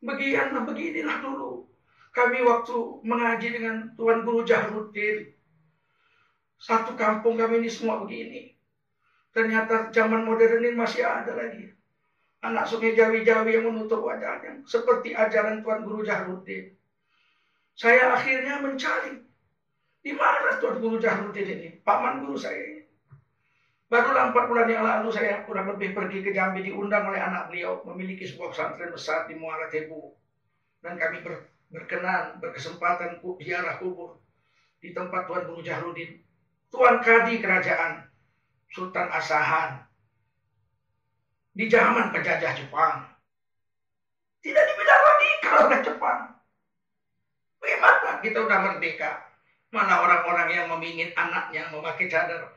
beginilah 0.00 0.64
beginilah 0.64 1.18
dulu. 1.20 1.68
Kami 2.12 2.44
waktu 2.44 2.76
mengaji 3.04 3.48
dengan 3.56 3.76
Tuan 3.96 4.24
Guru 4.24 4.44
Jahruddin. 4.44 5.32
Satu 6.60 6.92
kampung 6.96 7.40
kami 7.40 7.64
ini 7.64 7.70
semua 7.72 8.00
begini. 8.04 8.52
Ternyata 9.32 9.88
zaman 9.88 10.28
modern 10.28 10.60
ini 10.60 10.76
masih 10.76 11.08
ada 11.08 11.32
lagi. 11.32 11.72
Anak 12.44 12.68
sungai 12.68 12.92
Jawi-Jawi 12.92 13.56
yang 13.56 13.72
menutup 13.72 14.04
wajahnya. 14.04 14.60
Seperti 14.68 15.16
ajaran 15.16 15.64
Tuan 15.64 15.88
Guru 15.88 16.04
Jahruddin. 16.04 16.76
Saya 17.72 18.12
akhirnya 18.12 18.60
mencari 18.60 19.24
di 20.02 20.12
mana 20.12 20.60
Tuan 20.60 20.82
Guru 20.82 21.00
Jahrudin 21.00 21.48
ini? 21.48 21.68
Paman 21.80 22.26
guru 22.26 22.36
saya 22.36 22.58
ini. 22.58 22.82
Barulah 23.92 24.32
empat 24.32 24.44
bulan 24.48 24.68
yang 24.72 24.84
lalu 24.88 25.12
saya 25.12 25.44
kurang 25.44 25.68
lebih 25.76 25.92
pergi 25.92 26.24
ke 26.24 26.32
Jambi 26.32 26.64
diundang 26.64 27.12
oleh 27.12 27.20
anak 27.20 27.52
beliau 27.52 27.84
memiliki 27.84 28.24
sebuah 28.24 28.56
pesantren 28.56 28.88
besar 28.88 29.28
di 29.28 29.36
Muara 29.36 29.68
Tebu. 29.68 30.16
Dan 30.80 30.96
kami 30.96 31.20
ber, 31.20 31.52
berkenan, 31.68 32.40
berkesempatan 32.40 33.20
ziarah 33.44 33.76
kubur 33.78 34.16
di 34.80 34.96
tempat 34.96 35.28
Tuan 35.28 35.44
Guru 35.44 35.60
Jahrudin. 35.60 36.24
Tuan 36.72 37.04
Kadi 37.04 37.36
Kerajaan 37.36 38.08
Sultan 38.72 39.12
Asahan 39.12 39.84
di 41.52 41.68
zaman 41.68 42.08
penjajah 42.16 42.56
Jepang. 42.56 43.04
Tidak 44.40 44.64
dibilang 44.72 45.02
kalau 45.44 45.68
oleh 45.68 45.80
Jepang. 45.84 46.20
Bagaimana 47.62 48.18
kita 48.18 48.38
udah 48.42 48.58
merdeka? 48.58 49.22
Mana 49.70 50.02
orang-orang 50.02 50.50
yang 50.50 50.66
memingin 50.66 51.14
anaknya 51.14 51.70
memakai 51.70 52.10
cadar 52.10 52.52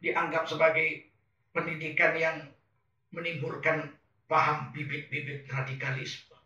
dianggap 0.00 0.46
sebagai 0.46 1.10
pendidikan 1.52 2.14
yang 2.16 2.36
menimbulkan 3.10 3.90
paham 4.30 4.70
bibit-bibit 4.70 5.50
radikalisme. 5.50 6.38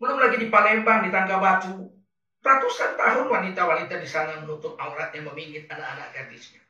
Belum 0.00 0.18
lagi 0.18 0.40
di 0.40 0.48
Palembang, 0.50 1.06
di 1.06 1.12
Tangga 1.12 1.38
Batu, 1.38 1.86
ratusan 2.42 2.96
tahun 2.96 3.30
wanita-wanita 3.30 3.94
di 4.00 4.08
sana 4.08 4.42
menutup 4.42 4.74
auratnya 4.80 5.22
memingit 5.22 5.70
anak-anak 5.70 6.10
gadisnya. 6.16 6.64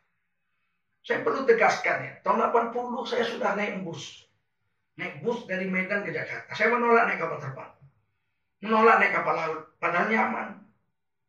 Saya 1.07 1.23
perlu 1.23 1.47
tegaskan 1.47 1.97
ya, 2.05 2.13
tahun 2.21 2.51
80 2.51 3.09
saya 3.09 3.25
sudah 3.25 3.57
naik 3.57 3.81
bus. 3.87 4.24
Naik 4.95 5.27
bus 5.27 5.47
dari 5.51 5.67
Medan 5.67 6.07
ke 6.07 6.15
Jakarta. 6.15 6.55
Saya 6.55 6.71
menolak 6.71 7.11
naik 7.11 7.19
kapal 7.19 7.39
terbang 7.43 7.75
menolak 8.65 8.97
naik 8.97 9.13
kapal 9.13 9.37
laut, 9.37 9.61
padahal 9.77 10.09
nyaman. 10.09 10.49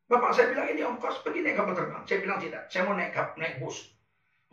Bapak 0.07 0.31
saya 0.31 0.55
bilang 0.55 0.71
ini 0.71 0.81
ongkos 0.87 1.19
pergi 1.19 1.43
naik 1.43 1.59
kapal 1.59 1.75
terbang. 1.75 2.03
Saya 2.07 2.17
bilang 2.23 2.39
tidak, 2.39 2.63
saya 2.71 2.87
mau 2.87 2.95
naik 2.95 3.11
kap, 3.11 3.35
naik 3.35 3.59
bus. 3.59 3.91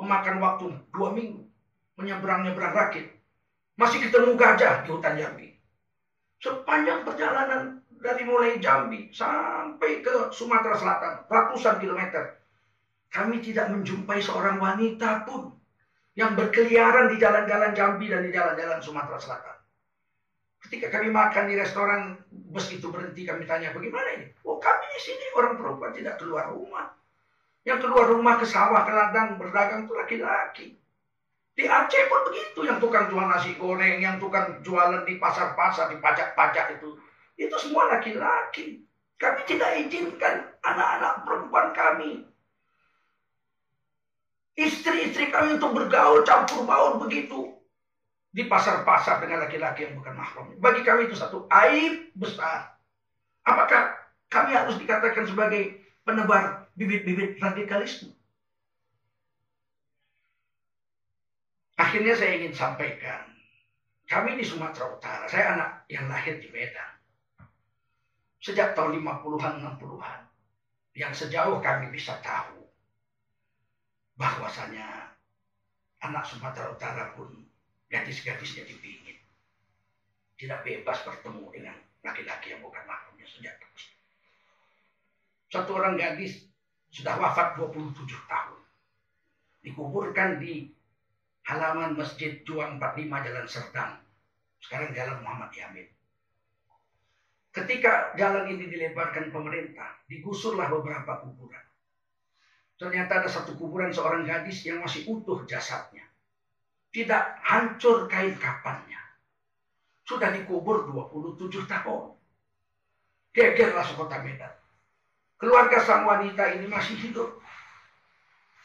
Memakan 0.03 0.43
waktu 0.43 0.67
dua 0.91 1.15
minggu, 1.15 1.47
menyeberang-nyeberang 1.95 2.75
rakit. 2.75 3.07
Masih 3.79 4.03
ketemu 4.03 4.35
gajah 4.35 4.83
di 4.83 4.89
hutan 4.91 5.15
Jambi. 5.15 5.49
Sepanjang 6.43 7.07
perjalanan 7.07 7.87
dari 8.03 8.27
mulai 8.27 8.59
Jambi 8.59 9.15
sampai 9.15 10.03
ke 10.03 10.35
Sumatera 10.35 10.75
Selatan, 10.75 11.15
ratusan 11.31 11.79
kilometer. 11.79 12.43
Kami 13.13 13.39
tidak 13.45 13.71
menjumpai 13.71 14.19
seorang 14.19 14.59
wanita 14.59 15.23
pun 15.29 15.53
yang 16.13 16.37
berkeliaran 16.37 17.09
di 17.09 17.17
jalan-jalan 17.17 17.73
Jambi 17.73 18.07
dan 18.13 18.21
di 18.25 18.31
jalan-jalan 18.33 18.79
Sumatera 18.85 19.17
Selatan. 19.17 19.57
Ketika 20.63 20.93
kami 20.95 21.09
makan 21.11 21.51
di 21.51 21.55
restoran, 21.59 22.21
bus 22.31 22.71
itu 22.71 22.93
berhenti, 22.93 23.27
kami 23.27 23.49
tanya, 23.49 23.75
bagaimana 23.75 24.09
ini? 24.21 24.27
Oh 24.47 24.61
kami 24.61 24.85
di 24.95 25.01
sini 25.01 25.25
orang 25.35 25.59
perempuan 25.59 25.93
tidak 25.97 26.21
keluar 26.21 26.53
rumah. 26.53 26.93
Yang 27.67 27.89
keluar 27.89 28.07
rumah 28.11 28.35
ke 28.39 28.47
sawah, 28.47 28.83
ke 28.87 28.93
ladang, 28.93 29.39
berdagang 29.39 29.87
itu 29.87 29.95
laki-laki. 29.95 30.67
Di 31.53 31.65
Aceh 31.69 32.09
pun 32.09 32.21
begitu, 32.33 32.65
yang 32.65 32.81
tukang 32.81 33.13
jual 33.13 33.29
nasi 33.29 33.53
goreng, 33.61 34.01
yang 34.01 34.17
tukang 34.17 34.65
jualan 34.65 35.05
di 35.05 35.21
pasar-pasar, 35.21 35.93
di 35.93 36.01
pajak-pajak 36.01 36.81
itu. 36.81 36.97
Itu 37.37 37.57
semua 37.61 37.93
laki-laki. 37.93 38.81
Kami 39.21 39.41
tidak 39.47 39.77
izinkan 39.79 40.49
anak-anak 40.65 41.23
perempuan 41.23 41.69
kami. 41.77 42.11
Istri-istri 44.53 45.33
kami 45.33 45.57
untuk 45.57 45.73
bergaul, 45.73 46.25
campur 46.29 46.69
baur 46.69 47.01
begitu 47.01 47.57
di 48.33 48.49
pasar-pasar 48.49 49.21
dengan 49.25 49.45
laki-laki 49.45 49.89
yang 49.89 49.97
bukan 49.97 50.17
mahram. 50.17 50.53
Bagi 50.61 50.85
kami 50.85 51.09
itu 51.09 51.17
satu 51.17 51.49
aib 51.49 52.13
besar. 52.17 52.77
Apakah 53.45 53.97
kami 54.29 54.57
harus 54.57 54.77
dikatakan 54.81 55.29
sebagai 55.29 55.81
penebar 56.05 56.69
bibit-bibit 56.77 57.41
radikalisme? 57.41 58.13
Akhirnya 61.77 62.15
saya 62.15 62.41
ingin 62.41 62.55
sampaikan, 62.55 63.27
kami 64.07 64.39
di 64.39 64.45
Sumatera 64.47 64.93
Utara, 64.93 65.25
saya 65.27 65.57
anak 65.57 65.71
yang 65.91 66.07
lahir 66.07 66.39
di 66.39 66.47
Medan. 66.53 66.93
Sejak 68.39 68.79
tahun 68.79 69.03
50-an, 69.03 69.55
60-an, 69.61 70.21
yang 70.95 71.13
sejauh 71.13 71.59
kami 71.59 71.91
bisa 71.91 72.17
tahu, 72.23 72.62
bahwasanya 74.23 75.19
anak 75.99 76.23
Sumatera 76.23 76.71
Utara 76.71 77.11
pun 77.19 77.43
gadis-gadisnya 77.91 78.63
dipingin. 78.63 79.19
Tidak 80.39 80.63
bebas 80.63 81.03
bertemu 81.03 81.51
dengan 81.51 81.75
laki-laki 82.07 82.55
yang 82.55 82.63
bukan 82.63 82.87
mahramnya 82.87 83.27
sejak 83.27 83.59
kecil. 83.59 83.91
Satu 85.51 85.75
orang 85.75 85.99
gadis 85.99 86.47
sudah 86.95 87.19
wafat 87.19 87.59
27 87.59 87.99
tahun. 88.31 88.63
Dikuburkan 89.63 90.39
di 90.39 90.71
halaman 91.47 91.99
Masjid 91.99 92.43
Juang 92.47 92.79
45 92.79 93.27
Jalan 93.27 93.47
Serdang. 93.51 93.93
Sekarang 94.63 94.95
Jalan 94.95 95.19
Muhammad 95.23 95.51
Yamin. 95.55 95.87
Ketika 97.53 98.17
jalan 98.17 98.49
ini 98.49 98.65
dilebarkan 98.65 99.29
pemerintah, 99.29 100.01
digusurlah 100.09 100.73
beberapa 100.73 101.21
kuburan. 101.21 101.61
Ternyata 102.81 103.23
ada 103.23 103.29
satu 103.29 103.55
kuburan 103.55 103.93
seorang 103.95 104.27
gadis 104.27 104.65
yang 104.67 104.83
masih 104.83 105.07
utuh 105.07 105.45
jasadnya 105.47 106.13
tidak 106.93 107.41
hancur 107.41 108.05
kain 108.07 108.37
kapannya. 108.37 109.01
Sudah 110.05 110.29
dikubur 110.29 110.85
27 110.93 111.65
tahun. 111.65 112.13
Gegerlah 113.33 113.81
sekota 113.89 114.21
Medan. 114.21 114.53
Keluarga 115.41 115.81
sang 115.81 116.05
wanita 116.05 116.53
ini 116.53 116.69
masih 116.69 117.01
hidup. 117.01 117.41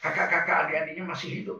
Kakak-kakak 0.04 0.68
adik-adiknya 0.68 1.08
masih 1.08 1.42
hidup. 1.42 1.58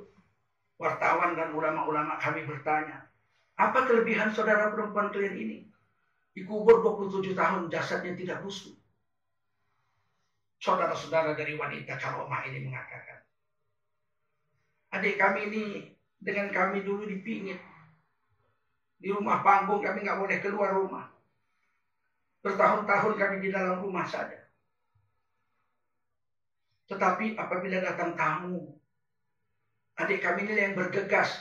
Wartawan 0.79 1.35
dan 1.35 1.51
ulama-ulama 1.57 2.21
kami 2.23 2.47
bertanya, 2.47 3.11
apa 3.59 3.83
kelebihan 3.83 4.31
saudara 4.31 4.71
perempuan 4.71 5.11
kalian 5.11 5.35
ini? 5.35 5.59
Dikubur 6.31 6.87
27 6.87 7.35
tahun 7.35 7.67
jasadnya 7.67 8.15
tidak 8.15 8.47
busuk. 8.47 8.78
Saudara-saudara 10.59 11.39
dari 11.39 11.55
wanita 11.55 11.95
karomah 11.95 12.43
ini 12.51 12.67
mengatakan, 12.67 13.23
adik 14.91 15.15
kami 15.15 15.41
ini 15.47 15.65
dengan 16.19 16.51
kami 16.51 16.83
dulu 16.83 17.07
dipingit. 17.07 17.63
Di 18.99 19.15
rumah 19.15 19.39
panggung 19.47 19.79
kami 19.79 20.03
nggak 20.03 20.19
boleh 20.19 20.39
keluar 20.43 20.75
rumah. 20.75 21.07
Bertahun-tahun 22.43 23.15
kami 23.15 23.37
di 23.39 23.55
dalam 23.55 23.79
rumah 23.79 24.03
saja. 24.03 24.51
Tetapi 26.91 27.39
apabila 27.39 27.79
datang 27.79 28.19
tamu, 28.19 28.75
adik 29.95 30.19
kami 30.19 30.43
ini 30.43 30.59
yang 30.59 30.75
bergegas 30.75 31.39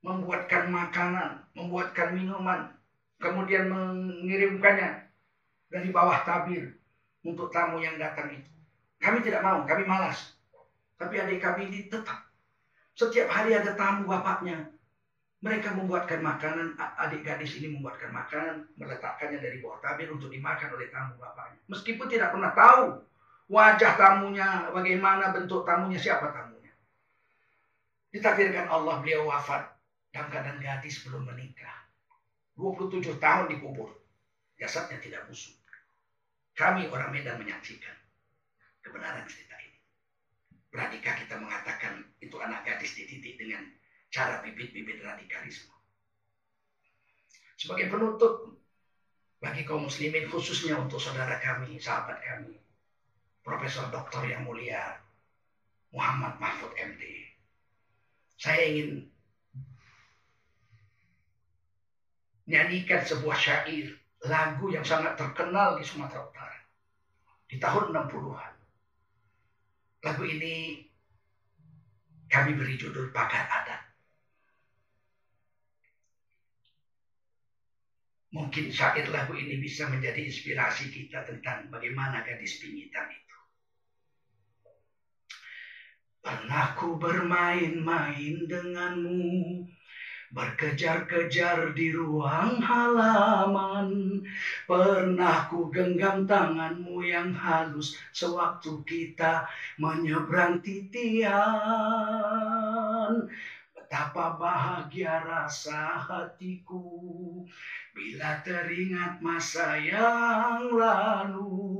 membuatkan 0.00 0.72
makanan, 0.72 1.44
membuatkan 1.52 2.16
minuman, 2.16 2.72
kemudian 3.20 3.68
mengirimkannya 3.68 5.04
dari 5.68 5.88
bawah 5.92 6.24
tabir 6.24 6.77
untuk 7.26 7.50
tamu 7.50 7.82
yang 7.82 7.98
datang 7.98 8.30
itu. 8.30 8.50
Kami 8.98 9.22
tidak 9.22 9.42
mau, 9.46 9.62
kami 9.62 9.86
malas. 9.86 10.34
Tapi 10.98 11.22
adik 11.22 11.38
kami 11.38 11.70
ini 11.70 11.86
tetap 11.86 12.28
setiap 12.98 13.30
hari 13.30 13.54
ada 13.54 13.78
tamu 13.78 14.10
bapaknya. 14.10 14.74
Mereka 15.38 15.70
membuatkan 15.78 16.18
makanan, 16.18 16.74
adik 16.98 17.22
gadis 17.22 17.54
ini 17.62 17.78
membuatkan 17.78 18.10
makanan, 18.10 18.66
meletakkannya 18.74 19.38
dari 19.38 19.62
bawah 19.62 19.78
tabir 19.78 20.10
untuk 20.10 20.34
dimakan 20.34 20.74
oleh 20.74 20.90
tamu 20.90 21.14
bapaknya. 21.14 21.62
Meskipun 21.70 22.10
tidak 22.10 22.34
pernah 22.34 22.50
tahu 22.50 22.98
wajah 23.46 23.94
tamunya, 23.94 24.74
bagaimana 24.74 25.30
bentuk 25.30 25.62
tamunya, 25.62 25.94
siapa 25.94 26.34
tamunya. 26.34 26.74
Ditakdirkan 28.10 28.66
Allah 28.66 28.98
beliau 28.98 29.30
wafat 29.30 29.78
dalam 30.10 30.26
keadaan 30.34 30.58
gadis 30.58 31.06
belum 31.06 31.22
menikah. 31.22 31.86
27 32.58 33.22
tahun 33.22 33.46
dikubur. 33.46 33.94
Jasadnya 34.58 34.98
tidak 34.98 35.30
busuk. 35.30 35.54
Kami 36.58 36.90
orang 36.90 37.14
Medan 37.14 37.38
menyaksikan 37.38 37.94
kebenaran 38.82 39.30
cerita 39.30 39.54
ini. 39.62 39.78
Beradikah 40.74 41.14
kita 41.22 41.38
mengatakan 41.38 42.02
itu 42.18 42.34
anak 42.42 42.66
gadis 42.66 42.98
dididik 42.98 43.38
dengan 43.38 43.62
cara 44.10 44.42
bibit-bibit 44.42 44.98
radikalisme. 45.06 45.70
Sebagai 47.54 47.86
penutup 47.86 48.58
bagi 49.38 49.62
kaum 49.62 49.86
muslimin 49.86 50.26
khususnya 50.26 50.74
untuk 50.82 50.98
saudara 50.98 51.38
kami, 51.38 51.78
sahabat 51.78 52.18
kami, 52.26 52.58
Profesor 53.46 53.86
Doktor 53.94 54.26
yang 54.26 54.42
mulia 54.42 54.98
Muhammad 55.94 56.42
Mahfud 56.42 56.74
MD. 56.74 57.02
Saya 58.34 58.66
ingin 58.66 59.06
nyanyikan 62.46 63.02
sebuah 63.06 63.38
syair 63.38 63.97
lagu 64.26 64.66
yang 64.74 64.82
sangat 64.82 65.14
terkenal 65.14 65.78
di 65.78 65.84
Sumatera 65.86 66.26
Utara 66.26 66.58
di 67.46 67.56
tahun 67.62 67.94
60-an. 67.94 68.54
Lagu 70.02 70.22
ini 70.26 70.82
kami 72.28 72.58
beri 72.58 72.74
judul 72.74 73.14
Pagar 73.14 73.46
Adat. 73.46 73.82
Mungkin 78.28 78.68
syair 78.68 79.08
lagu 79.08 79.32
ini 79.32 79.56
bisa 79.56 79.88
menjadi 79.88 80.20
inspirasi 80.28 80.92
kita 80.92 81.24
tentang 81.24 81.72
bagaimana 81.72 82.20
gadis 82.20 82.60
pingitan 82.60 83.08
itu. 83.08 83.38
Pernah 86.20 86.76
ku 86.76 87.00
bermain-main 87.00 88.44
denganmu, 88.44 89.64
berkejar-kejar 90.32 91.72
di 91.72 91.92
ruang 91.94 92.60
halaman. 92.60 94.20
Pernah 94.66 95.48
ku 95.48 95.70
genggam 95.72 96.26
tanganmu 96.28 97.00
yang 97.04 97.32
halus 97.32 97.96
sewaktu 98.10 98.82
kita 98.84 99.46
menyeberang 99.78 100.60
titian. 100.60 101.38
Betapa 103.72 104.36
bahagia 104.36 105.24
rasa 105.24 105.96
hatiku 105.96 107.40
bila 107.96 108.44
teringat 108.44 109.24
masa 109.24 109.80
yang 109.80 110.68
lalu. 110.76 111.77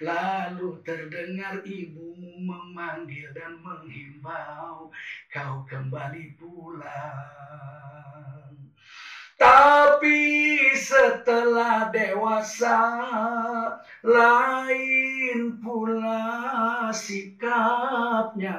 Lalu 0.00 0.82
terdengar 0.82 1.62
ibumu 1.62 2.42
memanggil 2.42 3.30
dan 3.34 3.58
menghimbau 3.62 4.90
kau 5.30 5.54
kembali 5.68 6.34
pulang. 6.38 8.17
Tapi 9.38 10.58
setelah 10.74 11.94
dewasa 11.94 12.82
lain 14.02 15.62
pula 15.62 16.90
sikapnya. 16.90 18.58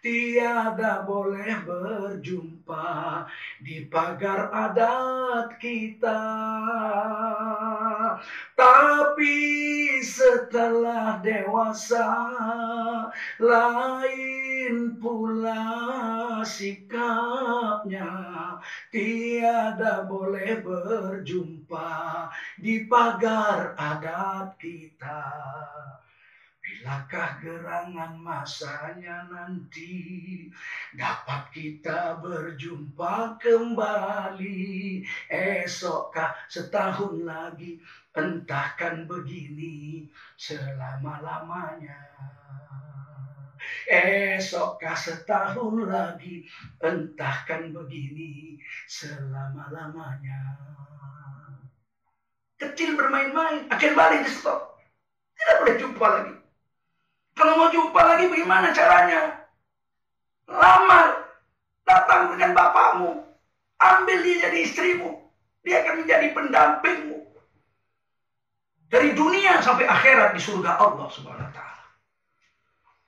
Tiada 0.00 1.04
boleh 1.04 1.52
berjumpa 1.68 3.28
di 3.60 3.84
pagar 3.92 4.48
adat 4.48 5.60
kita. 5.60 6.24
Tapi 8.56 9.36
setelah 10.00 11.20
dewasa 11.20 12.08
lain 13.36 14.96
pula 14.96 15.64
sikapnya. 16.44 18.08
Tiada 18.88 19.89
boleh 20.06 20.62
berjumpa 20.62 21.90
di 22.56 22.86
pagar 22.86 23.74
adat 23.74 24.54
kita. 24.56 25.22
Bilakah 26.60 27.42
gerangan 27.42 28.14
masanya 28.22 29.26
nanti 29.26 30.46
dapat 30.94 31.50
kita 31.50 32.22
berjumpa 32.22 33.36
kembali? 33.42 35.02
Esokkah 35.28 36.46
setahun 36.46 37.26
lagi? 37.26 37.82
Entahkan 38.14 39.04
begini 39.04 40.06
selama-lamanya 40.38 42.00
esokkah 43.88 44.96
setahun 44.96 45.74
lagi 45.88 46.44
entahkan 46.80 47.72
begini 47.72 48.60
selama-lamanya 48.86 50.42
kecil 52.60 52.96
bermain-main 52.96 53.68
akhir 53.72 53.96
balik 53.96 54.24
di 54.24 54.30
stop 54.32 54.76
tidak 55.36 55.56
boleh 55.64 55.76
jumpa 55.80 56.06
lagi 56.06 56.40
kalau 57.40 57.56
mau 57.56 57.72
jumpa 57.72 58.00
lagi 58.04 58.28
bagaimana 58.28 58.68
caranya? 58.76 59.48
Lamar. 60.44 61.24
Datang 61.88 62.36
dengan 62.36 62.52
bapakmu. 62.52 63.16
Ambil 63.80 64.18
dia 64.20 64.44
jadi 64.44 64.58
istrimu. 64.60 65.24
Dia 65.64 65.80
akan 65.80 66.04
menjadi 66.04 66.36
pendampingmu. 66.36 67.18
Dari 68.92 69.16
dunia 69.16 69.64
sampai 69.64 69.88
akhirat 69.88 70.36
di 70.36 70.40
surga 70.44 70.84
Allah 70.84 71.08
subhanahu 71.08 71.48
wa 71.48 71.54
ta'ala. 71.56 71.69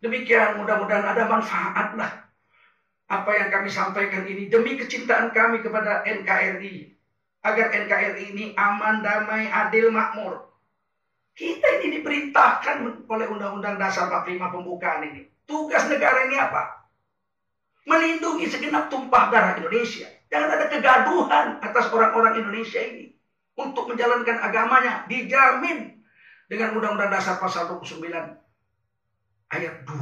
Demikian 0.02 0.58
mudah-mudahan 0.58 1.14
ada 1.14 1.30
manfaat 1.30 1.94
lah. 1.94 2.10
Apa 3.06 3.30
yang 3.38 3.54
kami 3.54 3.70
sampaikan 3.70 4.26
ini 4.26 4.50
demi 4.50 4.74
kecintaan 4.74 5.30
kami 5.30 5.62
kepada 5.62 6.02
NKRI. 6.02 6.90
Agar 7.46 7.70
NKRI 7.70 8.34
ini 8.34 8.44
aman, 8.58 8.98
damai, 9.02 9.46
adil, 9.46 9.94
makmur. 9.94 10.50
Kita 11.38 11.80
ini 11.80 12.02
diperintahkan 12.02 13.06
oleh 13.06 13.26
Undang-Undang 13.30 13.78
Dasar 13.78 14.10
45 14.10 14.54
pembukaan 14.58 15.06
ini. 15.06 15.30
Tugas 15.46 15.86
negara 15.86 16.26
ini 16.26 16.36
apa? 16.38 16.90
Melindungi 17.86 18.46
segenap 18.50 18.90
tumpah 18.90 19.30
darah 19.30 19.54
Indonesia. 19.58 20.06
Jangan 20.30 20.50
ada 20.50 20.66
kegaduhan 20.66 21.46
atas 21.62 21.90
orang-orang 21.94 22.42
Indonesia 22.42 22.82
ini. 22.82 23.14
Untuk 23.54 23.86
menjalankan 23.86 24.38
agamanya 24.42 25.06
dijamin 25.06 26.02
dengan 26.50 26.74
Undang-Undang 26.74 27.10
Dasar 27.10 27.38
pasal 27.38 27.70
29 27.70 28.41
ayat 29.52 29.84
2. 29.84 30.00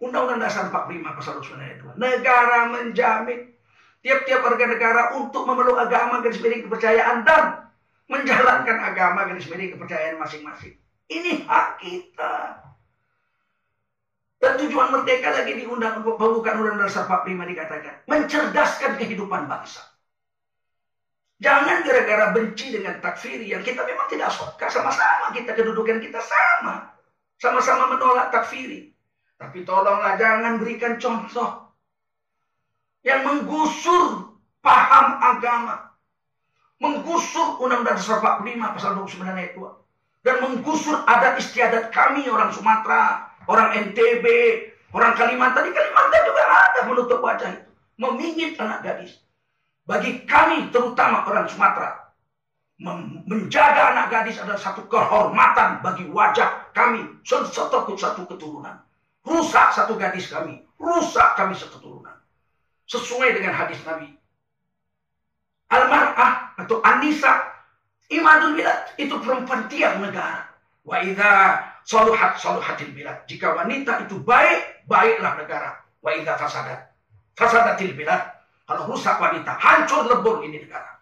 Undang-Undang 0.00 0.40
Dasar 0.40 0.72
45 0.72 1.18
pasal 1.18 1.32
29 1.42 1.60
ayat 1.60 1.78
2. 1.84 2.00
Negara 2.00 2.58
menjamin 2.72 3.40
tiap-tiap 4.00 4.40
warga 4.40 4.64
negara 4.64 5.02
untuk 5.20 5.44
memeluk 5.44 5.76
agama 5.76 6.24
garis 6.24 6.40
miring 6.40 6.64
kepercayaan 6.64 7.20
dan 7.26 7.68
menjalankan 8.08 8.78
agama 8.80 9.28
garis 9.28 9.44
miring 9.50 9.76
kepercayaan 9.76 10.16
masing-masing. 10.16 10.74
Ini 11.10 11.44
hak 11.44 11.68
kita. 11.82 12.34
Dan 14.40 14.56
tujuan 14.56 14.88
merdeka 14.88 15.36
lagi 15.36 15.52
di 15.52 15.68
undang 15.68 16.00
pembukaan 16.00 16.64
undang 16.64 16.80
dasar 16.80 17.04
45 17.04 17.44
dikatakan 17.52 17.94
mencerdaskan 18.08 18.96
kehidupan 18.96 19.44
bangsa. 19.44 19.84
Jangan 21.40 21.84
gara-gara 21.84 22.32
benci 22.32 22.72
dengan 22.72 23.00
takfiri 23.00 23.48
yang 23.48 23.60
kita 23.60 23.84
memang 23.84 24.08
tidak 24.08 24.32
suka 24.32 24.68
sama-sama 24.68 25.32
kita 25.36 25.52
kedudukan 25.52 26.00
kita 26.00 26.20
sama. 26.20 26.99
Sama-sama 27.40 27.96
menolak 27.96 28.28
takfiri. 28.28 28.92
Tapi 29.40 29.64
tolonglah 29.64 30.20
jangan 30.20 30.60
berikan 30.60 31.00
contoh 31.00 31.72
yang 33.00 33.24
menggusur 33.24 34.36
paham 34.60 35.06
agama 35.24 35.90
menggusur 36.80 37.60
Undang-Undang 37.60 38.00
Dasar 38.00 38.20
45 38.20 38.76
pasal 38.76 38.90
29 38.96 39.24
ayat 39.24 39.52
2 39.56 40.24
dan 40.24 40.36
menggusur 40.44 40.96
adat 41.04 41.40
istiadat 41.40 41.92
kami 41.92 42.28
orang 42.28 42.52
Sumatera, 42.52 43.32
orang 43.48 43.72
NTB, 43.88 44.26
orang 44.92 45.16
Kalimantan. 45.16 45.68
Di 45.68 45.72
Kalimantan 45.76 46.20
juga 46.28 46.42
ada 46.44 46.80
menutup 46.88 47.20
wajah 47.24 47.56
itu, 47.56 47.70
memingit 48.00 48.56
anak 48.60 48.84
gadis. 48.84 49.20
Bagi 49.88 50.24
kami 50.28 50.68
terutama 50.72 51.24
orang 51.24 51.48
Sumatera, 51.48 51.99
menjaga 52.80 53.92
anak 53.92 54.08
gadis 54.08 54.40
adalah 54.40 54.56
satu 54.56 54.88
kehormatan 54.88 55.84
bagi 55.84 56.08
wajah 56.08 56.72
kami 56.72 57.04
satu 57.28 57.92
satu 57.94 58.24
keturunan. 58.24 58.80
Rusak 59.20 59.76
satu 59.76 60.00
gadis 60.00 60.32
kami, 60.32 60.64
rusak 60.80 61.36
kami 61.36 61.52
seketurunan. 61.52 62.16
Sesuai 62.88 63.36
dengan 63.36 63.52
hadis 63.52 63.76
Nabi. 63.84 64.08
Almar'ah 65.70 66.56
atau 66.56 66.80
Anissa 66.82 67.46
imadul 68.08 68.58
bilad 68.58 68.96
itu 68.96 69.12
perempuan 69.20 69.68
tiang 69.68 70.00
negara. 70.00 70.48
Wa 70.82 71.04
idza 71.04 71.62
saluhat 71.84 72.40
saluhatil 72.40 72.96
bilad. 72.96 73.28
Jika 73.28 73.54
wanita 73.54 74.08
itu 74.08 74.18
baik, 74.24 74.88
baiklah 74.88 75.36
negara. 75.36 75.84
Wa 76.00 76.16
idza 76.16 76.34
fasadat 76.40 76.90
fasadatil 77.36 77.92
bilad. 77.92 78.24
Kalau 78.64 78.86
rusak 78.88 79.18
wanita, 79.20 79.58
hancur 79.58 80.06
lebur 80.06 80.46
ini 80.46 80.64
negara. 80.64 80.99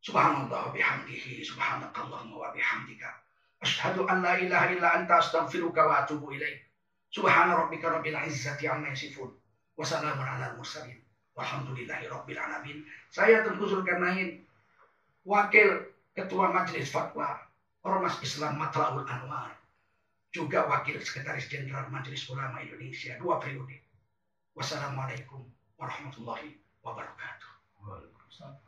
Subhanallah 0.00 0.70
bihamdihi, 0.70 1.42
subhanakallahumma 1.42 2.36
wa 2.38 2.48
bihamdika. 2.54 3.10
Ashhadu 3.58 4.06
an 4.06 4.22
la 4.22 4.38
ilaha 4.38 4.70
illa 4.70 4.88
anta 4.94 5.18
astaghfiruka 5.18 5.82
wa 5.82 6.06
atubu 6.06 6.30
ilaik. 6.32 6.62
Subhana 7.10 7.58
rabbika 7.58 7.90
rabbil 7.90 8.14
izzati 8.26 8.68
amma 8.70 8.94
yasifun. 8.94 9.34
Wa 9.74 9.84
salamun 9.84 10.22
ala 10.22 10.54
mursalin. 10.54 11.02
Walhamdulillahi 11.34 12.06
rabbil 12.10 12.38
alamin. 12.38 12.86
Saya 13.10 13.42
Tengku 13.42 13.66
Zulkarnain, 13.66 14.46
wakil 15.26 15.86
ketua 16.14 16.50
majelis 16.50 16.90
fatwa 16.90 17.38
Ormas 17.82 18.18
Islam 18.22 18.58
Matlaul 18.58 19.06
Anwar, 19.06 19.54
juga 20.34 20.66
wakil 20.66 20.98
sekretaris 20.98 21.46
jenderal 21.46 21.86
Majelis 21.90 22.26
Ulama 22.30 22.58
Indonesia 22.62 23.14
dua 23.22 23.38
periode. 23.38 23.82
Wassalamualaikum 24.58 25.46
warahmatullahi 25.78 26.58
wabarakatuh. 26.82 27.50
Waalaikumsalam. 27.86 28.67